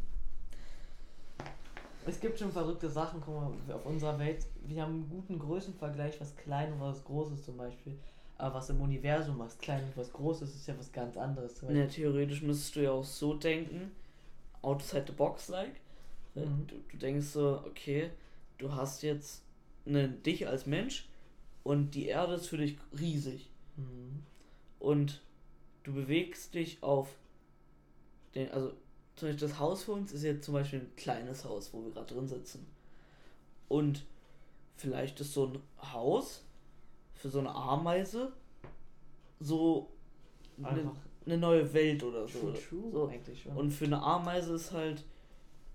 Es 2.06 2.20
gibt 2.20 2.38
schon 2.38 2.52
verrückte 2.52 2.88
Sachen, 2.88 3.20
guck 3.24 3.34
mal, 3.34 3.74
auf 3.74 3.84
unserer 3.86 4.18
Welt, 4.18 4.46
wir 4.64 4.82
haben 4.82 4.94
einen 4.94 5.08
guten 5.08 5.38
Größenvergleich, 5.38 6.20
was 6.20 6.36
klein 6.36 6.72
und 6.72 6.80
was 6.80 7.02
groß 7.04 7.32
ist 7.32 7.44
zum 7.44 7.56
Beispiel. 7.56 7.98
Aber 8.38 8.56
was 8.56 8.68
im 8.70 8.80
Universum, 8.80 9.38
was 9.38 9.56
klein 9.58 9.82
und 9.82 9.96
was 9.96 10.12
groß 10.12 10.42
ist, 10.42 10.54
ist 10.54 10.66
ja 10.68 10.78
was 10.78 10.92
ganz 10.92 11.16
anderes. 11.16 11.60
Ja, 11.68 11.86
theoretisch 11.86 12.42
müsstest 12.42 12.76
du 12.76 12.80
ja 12.82 12.90
auch 12.92 13.04
so 13.04 13.34
denken, 13.34 13.92
outside 14.62 15.04
the 15.06 15.12
box 15.12 15.48
like. 15.48 15.80
Mhm. 16.34 16.66
Du, 16.66 16.76
du 16.90 16.96
denkst 16.98 17.26
so, 17.26 17.62
okay, 17.66 18.10
du 18.58 18.72
hast 18.72 19.02
jetzt 19.02 19.42
eine, 19.86 20.08
dich 20.08 20.46
als 20.48 20.66
Mensch 20.66 21.08
und 21.62 21.94
die 21.94 22.06
Erde 22.06 22.34
ist 22.34 22.46
für 22.46 22.58
dich 22.58 22.76
riesig. 22.98 23.50
Mhm. 23.76 24.22
Und 24.78 25.22
du 25.84 25.92
bewegst 25.92 26.54
dich 26.54 26.82
auf 26.82 27.08
den, 28.34 28.50
also 28.50 28.72
zum 29.16 29.28
Beispiel 29.28 29.48
das 29.48 29.58
Haus 29.58 29.84
für 29.84 29.92
uns 29.92 30.12
ist 30.12 30.22
jetzt 30.22 30.44
zum 30.44 30.54
Beispiel 30.54 30.80
ein 30.80 30.96
kleines 30.96 31.44
Haus, 31.44 31.72
wo 31.72 31.82
wir 31.82 31.90
gerade 31.90 32.12
drin 32.12 32.28
sitzen. 32.28 32.66
Und 33.68 34.04
vielleicht 34.76 35.20
ist 35.20 35.32
so 35.32 35.46
ein 35.46 35.58
Haus 35.92 36.44
für 37.14 37.30
so 37.30 37.38
eine 37.38 37.54
Ameise 37.54 38.32
so 39.40 39.90
eine, 40.62 40.90
eine 41.24 41.38
neue 41.38 41.72
Welt 41.72 42.02
oder 42.02 42.26
so. 42.26 42.38
True, 42.38 42.54
true, 42.54 42.90
so. 42.92 43.06
Eigentlich 43.06 43.42
schon. 43.42 43.56
Und 43.56 43.70
für 43.70 43.84
eine 43.84 44.02
Ameise 44.02 44.54
ist 44.54 44.72
halt 44.72 45.04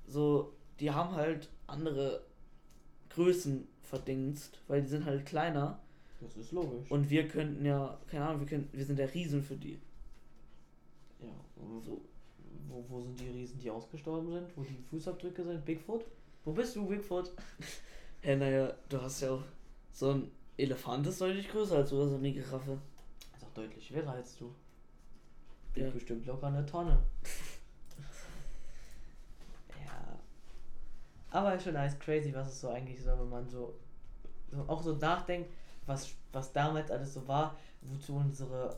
so, 0.07 0.53
die 0.79 0.91
haben 0.91 1.15
halt 1.15 1.49
andere 1.67 2.23
Größen 3.09 3.67
verdingst, 3.91 4.59
weil 4.67 4.81
die 4.81 4.87
sind 4.87 5.05
halt 5.05 5.25
kleiner. 5.25 5.79
Das 6.19 6.35
ist 6.37 6.51
logisch. 6.51 6.89
Und 6.89 7.09
wir 7.09 7.27
könnten 7.27 7.65
ja, 7.65 7.97
keine 8.09 8.25
Ahnung, 8.25 8.41
wir, 8.41 8.47
können, 8.47 8.69
wir 8.71 8.85
sind 8.85 8.97
der 8.97 9.13
Riesen 9.13 9.43
für 9.43 9.55
die. 9.55 9.79
Ja, 11.19 11.29
so. 11.85 12.01
Wo, 12.67 12.83
wo 12.87 13.01
sind 13.01 13.19
die 13.19 13.27
Riesen, 13.27 13.59
die 13.59 13.69
ausgestorben 13.69 14.31
sind? 14.31 14.47
Wo 14.55 14.63
die 14.63 14.77
Fußabdrücke 14.89 15.43
sind? 15.43 15.65
Bigfoot? 15.65 16.05
Wo 16.45 16.53
bist 16.53 16.75
du, 16.75 16.87
Bigfoot? 16.87 17.31
ja, 18.23 18.35
naja, 18.41 18.73
du 18.89 19.01
hast 19.01 19.21
ja 19.21 19.31
auch 19.31 19.43
so 19.91 20.11
ein 20.11 20.31
Elefant 20.57 21.05
ist 21.07 21.19
deutlich 21.19 21.49
größer 21.49 21.77
als 21.77 21.89
du, 21.89 21.97
oder 21.97 22.09
so 22.09 22.15
eine 22.15 22.31
Giraffe. 22.31 22.79
Ist 23.35 23.43
auch 23.43 23.53
deutlich 23.53 23.87
schwerer 23.87 24.11
als 24.11 24.37
du. 24.37 24.53
Ja. 25.75 25.89
bestimmt 25.89 26.25
locker 26.25 26.47
eine 26.47 26.65
Tonne. 26.65 26.97
ja. 29.85 30.19
Aber 31.31 31.59
schon 31.59 31.75
alles 31.75 31.97
crazy, 31.99 32.33
was 32.33 32.47
es 32.49 32.61
so 32.61 32.69
eigentlich 32.69 33.01
so, 33.01 33.11
wenn 33.11 33.29
man 33.29 33.49
so, 33.49 33.73
so 34.51 34.65
auch 34.67 34.83
so 34.83 34.95
nachdenkt, 34.95 35.49
was, 35.85 36.13
was 36.31 36.51
damals 36.53 36.91
alles 36.91 37.13
so 37.13 37.27
war, 37.27 37.55
wozu 37.81 38.15
unsere 38.15 38.77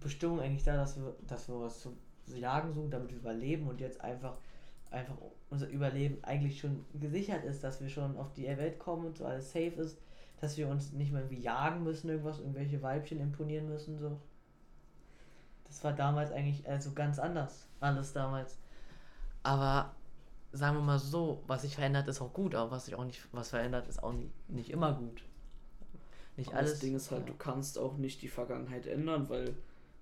Bestimmung 0.00 0.40
eigentlich 0.40 0.64
da, 0.64 0.76
dass 0.76 0.96
wir, 0.96 1.14
dass 1.26 1.48
wir 1.48 1.60
was 1.60 1.80
zu 1.80 1.96
jagen 2.26 2.72
suchen, 2.72 2.90
damit 2.90 3.10
wir 3.10 3.18
überleben 3.18 3.68
und 3.68 3.80
jetzt 3.80 4.00
einfach 4.00 4.36
einfach 4.92 5.14
unser 5.50 5.68
Überleben 5.68 6.22
eigentlich 6.22 6.60
schon 6.60 6.84
gesichert 7.00 7.44
ist, 7.44 7.64
dass 7.64 7.80
wir 7.80 7.88
schon 7.88 8.16
auf 8.16 8.32
die 8.34 8.46
Welt 8.46 8.78
kommen 8.78 9.06
und 9.06 9.16
so 9.16 9.24
alles 9.24 9.52
safe 9.52 9.80
ist, 9.80 9.98
dass 10.40 10.56
wir 10.56 10.68
uns 10.68 10.92
nicht 10.92 11.12
mehr 11.12 11.22
irgendwie 11.22 11.42
jagen 11.42 11.82
müssen, 11.82 12.10
irgendwas, 12.10 12.38
irgendwelche 12.38 12.82
Weibchen 12.82 13.20
imponieren 13.20 13.68
müssen, 13.68 13.98
so. 13.98 14.18
Das 15.66 15.82
war 15.84 15.94
damals 15.94 16.32
eigentlich 16.32 16.68
also 16.68 16.92
ganz 16.92 17.18
anders, 17.18 17.66
alles 17.80 18.12
damals. 18.12 18.58
Aber 19.42 19.94
sagen 20.52 20.76
wir 20.76 20.82
mal 20.82 20.98
so, 20.98 21.42
was 21.46 21.62
sich 21.62 21.74
verändert, 21.74 22.08
ist 22.08 22.20
auch 22.20 22.32
gut, 22.32 22.54
aber 22.54 22.70
was 22.70 22.84
sich 22.84 22.94
auch 22.94 23.04
nicht, 23.04 23.22
was 23.32 23.50
verändert, 23.50 23.88
ist 23.88 24.02
auch 24.02 24.12
nicht, 24.12 24.30
nicht 24.48 24.70
immer 24.70 24.92
gut. 24.92 25.22
Nicht 26.36 26.50
aber 26.50 26.58
alles. 26.58 26.72
Das 26.72 26.80
Ding 26.80 26.94
ist 26.94 27.10
halt, 27.10 27.22
ja. 27.22 27.26
du 27.26 27.34
kannst 27.34 27.78
auch 27.78 27.96
nicht 27.96 28.22
die 28.22 28.28
Vergangenheit 28.28 28.86
ändern, 28.86 29.28
weil 29.28 29.54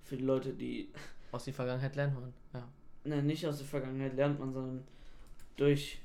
für 0.03 0.17
die 0.17 0.23
Leute, 0.23 0.53
die. 0.53 0.89
Aus 1.31 1.45
der 1.45 1.53
Vergangenheit 1.53 1.95
lernt 1.95 2.13
man, 2.13 2.33
ja. 2.53 2.67
Nein, 3.03 3.25
nicht 3.25 3.47
aus 3.47 3.57
der 3.57 3.67
Vergangenheit 3.67 4.13
lernt 4.15 4.39
man, 4.39 4.53
sondern 4.53 4.83
durch. 5.55 6.01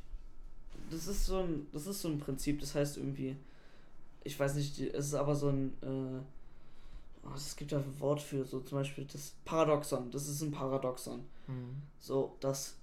Das 0.90 1.09
ist 1.09 1.26
so 1.26 1.40
ein, 1.40 1.66
das 1.72 1.87
ist 1.87 2.00
so 2.00 2.09
ein 2.09 2.18
Prinzip, 2.18 2.61
das 2.61 2.74
heißt 2.74 2.96
irgendwie, 2.98 3.37
ich 4.22 4.38
weiß 4.38 4.54
nicht, 4.54 4.78
es 4.78 5.06
ist 5.06 5.14
aber 5.14 5.35
so 5.35 5.48
ein, 5.48 5.72
äh, 5.82 7.26
oh, 7.26 7.35
es 7.35 7.56
gibt 7.56 7.72
ja 7.72 7.78
ein 7.78 8.00
Wort 8.00 8.20
für, 8.22 8.44
so 8.44 8.61
zum 8.61 8.78
Beispiel 8.78 9.04
das 9.04 9.35
Paradoxon, 9.44 10.11
das 10.11 10.28
ist 10.28 10.42
ein 10.42 10.52
Paradoxon. 10.52 11.24
Mhm. 11.48 11.82
So, 11.98 12.37
dass 12.40 12.76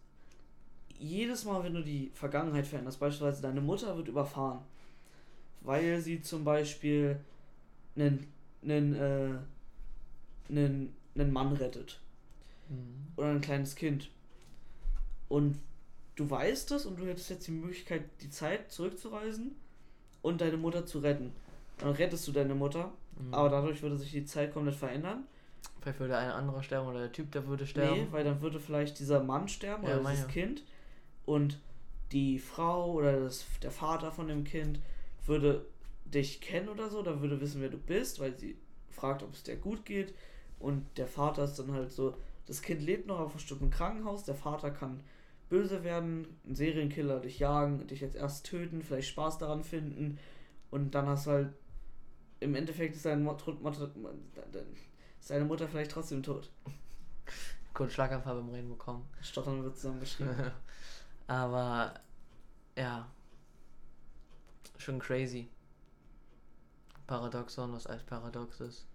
jedes 1.00 1.46
Mal, 1.46 1.64
wenn 1.64 1.74
du 1.74 1.84
die 1.84 2.12
Vergangenheit 2.14 2.68
veränderst, 2.68 3.00
beispielsweise 3.00 3.42
deine 3.42 3.62
Mutter 3.62 3.96
wird 3.98 4.08
überfahren, 4.08 4.60
weil 5.62 6.00
sie 6.02 6.22
zum 6.22 6.44
Beispiel 6.44 7.20
einen, 7.96 8.28
einen, 8.64 8.96
äh, 8.96 9.30
einen, 10.50 10.96
einen 11.16 11.34
Mann 11.34 11.54
rettet. 11.54 12.00
Mhm. 12.70 13.08
Oder 13.16 13.30
ein 13.30 13.42
kleines 13.42 13.76
Kind. 13.76 14.10
Und 15.30 15.60
du 16.16 16.30
weißt 16.30 16.72
es 16.72 16.86
und 16.86 17.00
du 17.00 17.06
hättest 17.06 17.30
jetzt 17.30 17.48
die 17.48 17.52
Möglichkeit, 17.52 18.04
die 18.22 18.30
Zeit 18.30 18.72
zurückzureisen 18.72 19.56
und 20.22 20.42
deine 20.42 20.58
Mutter 20.58 20.86
zu 20.86 21.00
retten. 21.00 21.32
Dann 21.80 21.92
rettest 21.92 22.28
du 22.28 22.32
deine 22.32 22.56
Mutter, 22.56 22.92
mhm. 23.18 23.34
aber 23.34 23.50
dadurch 23.50 23.82
würde 23.82 23.98
sich 23.98 24.12
die 24.12 24.26
Zeit 24.26 24.54
komplett 24.54 24.76
verändern. 24.76 25.24
Vielleicht 25.82 26.00
würde 26.00 26.18
ein 26.18 26.30
anderer 26.30 26.64
sterben 26.64 26.88
oder 26.88 27.00
der 27.00 27.12
Typ, 27.12 27.32
der 27.32 27.48
würde 27.48 27.68
sterben. 27.68 28.02
Nee, 28.02 28.08
weil 28.12 28.24
dann 28.24 28.42
würde 28.42 28.60
vielleicht 28.60 29.00
dieser 29.00 29.24
Mann 29.24 29.48
sterben 29.48 29.86
ja, 29.86 30.00
oder 30.00 30.10
dieses 30.12 30.28
Kind 30.28 30.64
und 31.26 31.60
die 32.12 32.40
Frau 32.40 32.94
oder 32.94 33.20
das, 33.20 33.46
der 33.62 33.72
Vater 33.72 34.12
von 34.12 34.28
dem 34.28 34.44
Kind 34.44 34.80
würde 35.26 35.66
dich 36.06 36.42
kennen 36.42 36.70
oder 36.70 36.90
so, 36.90 37.02
da 37.02 37.22
würde 37.22 37.42
wissen, 37.42 37.62
wer 37.62 37.70
du 37.70 37.78
bist, 37.78 38.20
weil 38.20 38.38
sie 38.38 38.58
fragt, 38.90 39.24
ob 39.24 39.34
es 39.34 39.44
dir 39.44 39.56
gut 39.56 39.86
geht 39.86 40.14
und 40.60 40.86
der 40.98 41.08
Vater 41.08 41.46
ist 41.46 41.58
dann 41.58 41.72
halt 41.72 41.92
so, 41.92 42.16
das 42.46 42.62
Kind 42.62 42.82
lebt 42.82 43.08
noch 43.08 43.20
auf 43.20 43.36
einem 43.52 43.70
Krankenhaus, 43.72 44.24
der 44.24 44.36
Vater 44.36 44.70
kann 44.70 45.02
böse 45.50 45.84
werden, 45.84 46.28
ein 46.46 46.56
Serienkiller 46.56 47.20
dich 47.20 47.40
jagen, 47.40 47.86
dich 47.88 48.02
jetzt 48.02 48.16
erst 48.16 48.46
töten, 48.46 48.82
vielleicht 48.82 49.10
Spaß 49.10 49.38
daran 49.38 49.64
finden 49.64 50.20
und 50.72 50.96
dann 50.96 51.08
hast 51.08 51.28
du 51.28 51.32
halt 51.32 51.54
im 52.40 52.56
Endeffekt 52.56 52.96
ist 52.96 53.06
deine 53.06 53.24
Mutter, 53.24 53.56
seine 55.20 55.46
Mutter 55.46 55.68
vielleicht 55.68 55.92
trotzdem 55.92 56.22
tot. 56.24 56.52
Kurz 57.74 57.94
Schlaganfall 57.94 58.36
beim 58.36 58.50
Reden 58.50 58.70
bekommen. 58.70 59.06
Stottern 59.22 59.64
wird 59.64 59.78
zusammengeschrieben. 59.78 60.36
Aber 61.28 61.94
ja, 62.78 63.08
schon 64.78 65.00
crazy. 65.00 65.50
Paradoxon, 67.08 67.74
was 67.74 67.88
als 67.88 68.04
paradox 68.04 68.60
ist. 68.62 68.88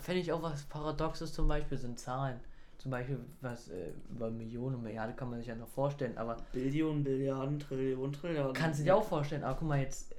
Fände 0.00 0.20
ich 0.20 0.32
auch 0.32 0.42
was 0.42 0.64
Paradoxes 0.64 1.32
zum 1.32 1.46
Beispiel 1.46 1.76
sind 1.76 1.98
Zahlen 1.98 2.40
zum 2.78 2.90
Beispiel 2.90 3.18
was 3.40 3.68
äh, 3.68 3.92
über 4.10 4.30
Millionen, 4.30 4.82
Milliarden 4.82 5.16
kann 5.16 5.30
man 5.30 5.38
sich 5.38 5.48
ja 5.48 5.54
noch 5.54 5.68
vorstellen, 5.68 6.18
aber. 6.18 6.36
Billionen, 6.52 7.02
Billiarden, 7.02 7.58
Trillionen, 7.58 8.12
Trilliarden. 8.12 8.52
Kannst 8.52 8.80
du 8.80 8.84
dir 8.84 8.96
auch 8.96 9.04
vorstellen, 9.04 9.42
aber 9.42 9.58
guck 9.58 9.68
mal 9.68 9.80
jetzt, 9.80 10.14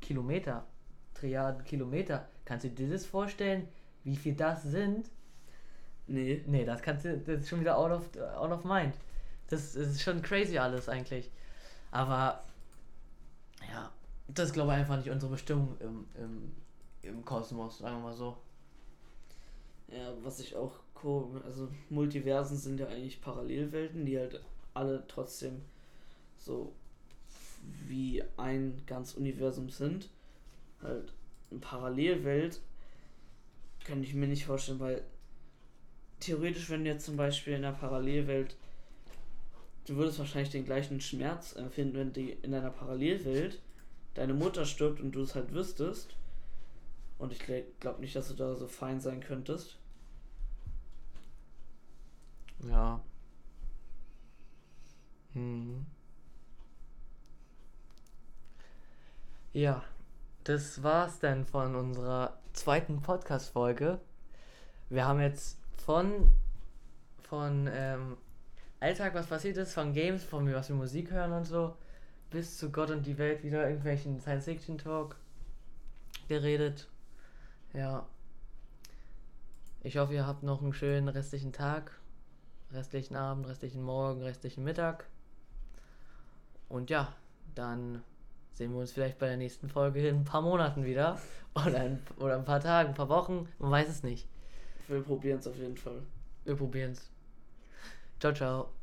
Kilometer. 0.00 0.66
Trilliarden 1.14 1.64
Kilometer. 1.64 2.28
Kannst 2.44 2.64
du 2.64 2.68
dir 2.68 2.90
das 2.90 3.06
vorstellen, 3.06 3.68
wie 4.04 4.16
viel 4.16 4.34
das 4.34 4.64
sind? 4.64 5.10
Nee. 6.06 6.44
Nee, 6.46 6.64
das 6.66 6.82
kannst 6.82 7.06
du, 7.06 7.16
das 7.16 7.40
ist 7.40 7.48
schon 7.48 7.60
wieder 7.60 7.78
out 7.78 7.90
of, 7.90 8.16
out 8.36 8.50
of 8.50 8.64
mind. 8.64 8.94
Das, 9.52 9.76
ist 9.76 10.00
schon 10.00 10.22
crazy 10.22 10.56
alles 10.56 10.88
eigentlich. 10.88 11.30
Aber, 11.90 12.42
ja, 13.70 13.92
das 14.28 14.48
ist 14.48 14.54
glaube 14.54 14.72
ich 14.72 14.78
einfach 14.78 14.96
nicht 14.96 15.10
unsere 15.10 15.32
Bestimmung 15.32 15.76
im, 15.78 16.06
im, 16.14 16.52
im 17.02 17.24
Kosmos, 17.24 17.78
sagen 17.78 17.96
wir 17.96 18.02
mal 18.04 18.16
so. 18.16 18.38
Ja, 19.88 20.14
was 20.22 20.40
ich 20.40 20.56
auch 20.56 20.72
komisch, 20.94 21.44
also 21.44 21.68
Multiversen 21.90 22.56
sind 22.56 22.80
ja 22.80 22.86
eigentlich 22.86 23.20
Parallelwelten, 23.20 24.06
die 24.06 24.18
halt 24.18 24.42
alle 24.72 25.04
trotzdem 25.06 25.60
so 26.38 26.72
wie 27.86 28.24
ein 28.38 28.80
ganz 28.86 29.12
Universum 29.12 29.68
sind. 29.68 30.08
Halt 30.82 31.12
eine 31.50 31.60
Parallelwelt 31.60 32.62
kann 33.84 34.02
ich 34.02 34.14
mir 34.14 34.28
nicht 34.28 34.46
vorstellen, 34.46 34.80
weil 34.80 35.04
theoretisch, 36.20 36.70
wenn 36.70 36.84
du 36.84 36.90
jetzt 36.90 37.04
zum 37.04 37.18
Beispiel 37.18 37.52
in 37.52 37.66
einer 37.66 37.76
Parallelwelt, 37.76 38.56
du 39.86 39.96
würdest 39.96 40.18
wahrscheinlich 40.18 40.50
den 40.50 40.64
gleichen 40.64 41.00
Schmerz 41.00 41.54
empfinden, 41.54 41.96
wenn 41.96 42.12
die 42.12 42.30
in 42.30 42.54
einer 42.54 42.70
Parallelwelt 42.70 43.60
deine 44.14 44.34
Mutter 44.34 44.64
stirbt 44.64 45.00
und 45.00 45.12
du 45.12 45.22
es 45.22 45.34
halt 45.34 45.52
wüsstest. 45.52 46.16
Und 47.18 47.32
ich 47.32 47.40
glaube 47.80 48.00
nicht, 48.00 48.16
dass 48.16 48.28
du 48.28 48.34
da 48.34 48.54
so 48.54 48.66
fein 48.66 49.00
sein 49.00 49.20
könntest. 49.20 49.78
Ja. 52.68 53.00
Hm. 55.32 55.86
Ja, 59.52 59.84
das 60.44 60.82
war's 60.82 61.18
dann 61.18 61.44
von 61.44 61.74
unserer 61.74 62.38
zweiten 62.52 63.02
Podcast-Folge. 63.02 64.00
Wir 64.90 65.06
haben 65.06 65.20
jetzt 65.20 65.58
von, 65.76 66.30
von 67.22 67.68
ähm, 67.72 68.16
Alltag, 68.82 69.14
was 69.14 69.26
passiert 69.26 69.56
ist, 69.58 69.74
von 69.74 69.92
Games, 69.92 70.24
von 70.24 70.52
was 70.52 70.68
wir 70.68 70.74
Musik 70.74 71.12
hören 71.12 71.32
und 71.32 71.44
so, 71.44 71.76
bis 72.30 72.58
zu 72.58 72.72
Gott 72.72 72.90
und 72.90 73.06
die 73.06 73.16
Welt 73.16 73.44
wieder 73.44 73.68
irgendwelchen 73.68 74.20
Science-Fiction-Talk 74.20 75.14
geredet. 76.26 76.88
Ja. 77.74 78.08
Ich 79.84 79.98
hoffe, 79.98 80.14
ihr 80.14 80.26
habt 80.26 80.42
noch 80.42 80.62
einen 80.62 80.72
schönen 80.72 81.06
restlichen 81.06 81.52
Tag, 81.52 81.92
restlichen 82.72 83.14
Abend, 83.14 83.46
restlichen 83.46 83.82
Morgen, 83.82 84.20
restlichen 84.22 84.64
Mittag. 84.64 85.06
Und 86.68 86.90
ja, 86.90 87.14
dann 87.54 88.02
sehen 88.54 88.72
wir 88.72 88.80
uns 88.80 88.90
vielleicht 88.90 89.20
bei 89.20 89.28
der 89.28 89.36
nächsten 89.36 89.68
Folge 89.68 90.08
in 90.08 90.22
ein 90.22 90.24
paar 90.24 90.42
Monaten 90.42 90.84
wieder. 90.84 91.20
Oder 91.54 91.82
ein, 91.82 91.98
oder 92.16 92.34
ein 92.34 92.46
paar 92.46 92.60
Tagen, 92.60 92.88
ein 92.88 92.94
paar 92.94 93.10
Wochen. 93.10 93.46
Man 93.58 93.70
weiß 93.70 93.88
es 93.88 94.02
nicht. 94.02 94.26
Wir 94.88 95.02
probieren 95.02 95.38
es 95.38 95.46
auf 95.46 95.56
jeden 95.56 95.76
Fall. 95.76 96.02
Wir 96.44 96.56
probieren 96.56 96.92
es. 96.92 97.11
Ciao, 98.22 98.32
ciao. 98.32 98.81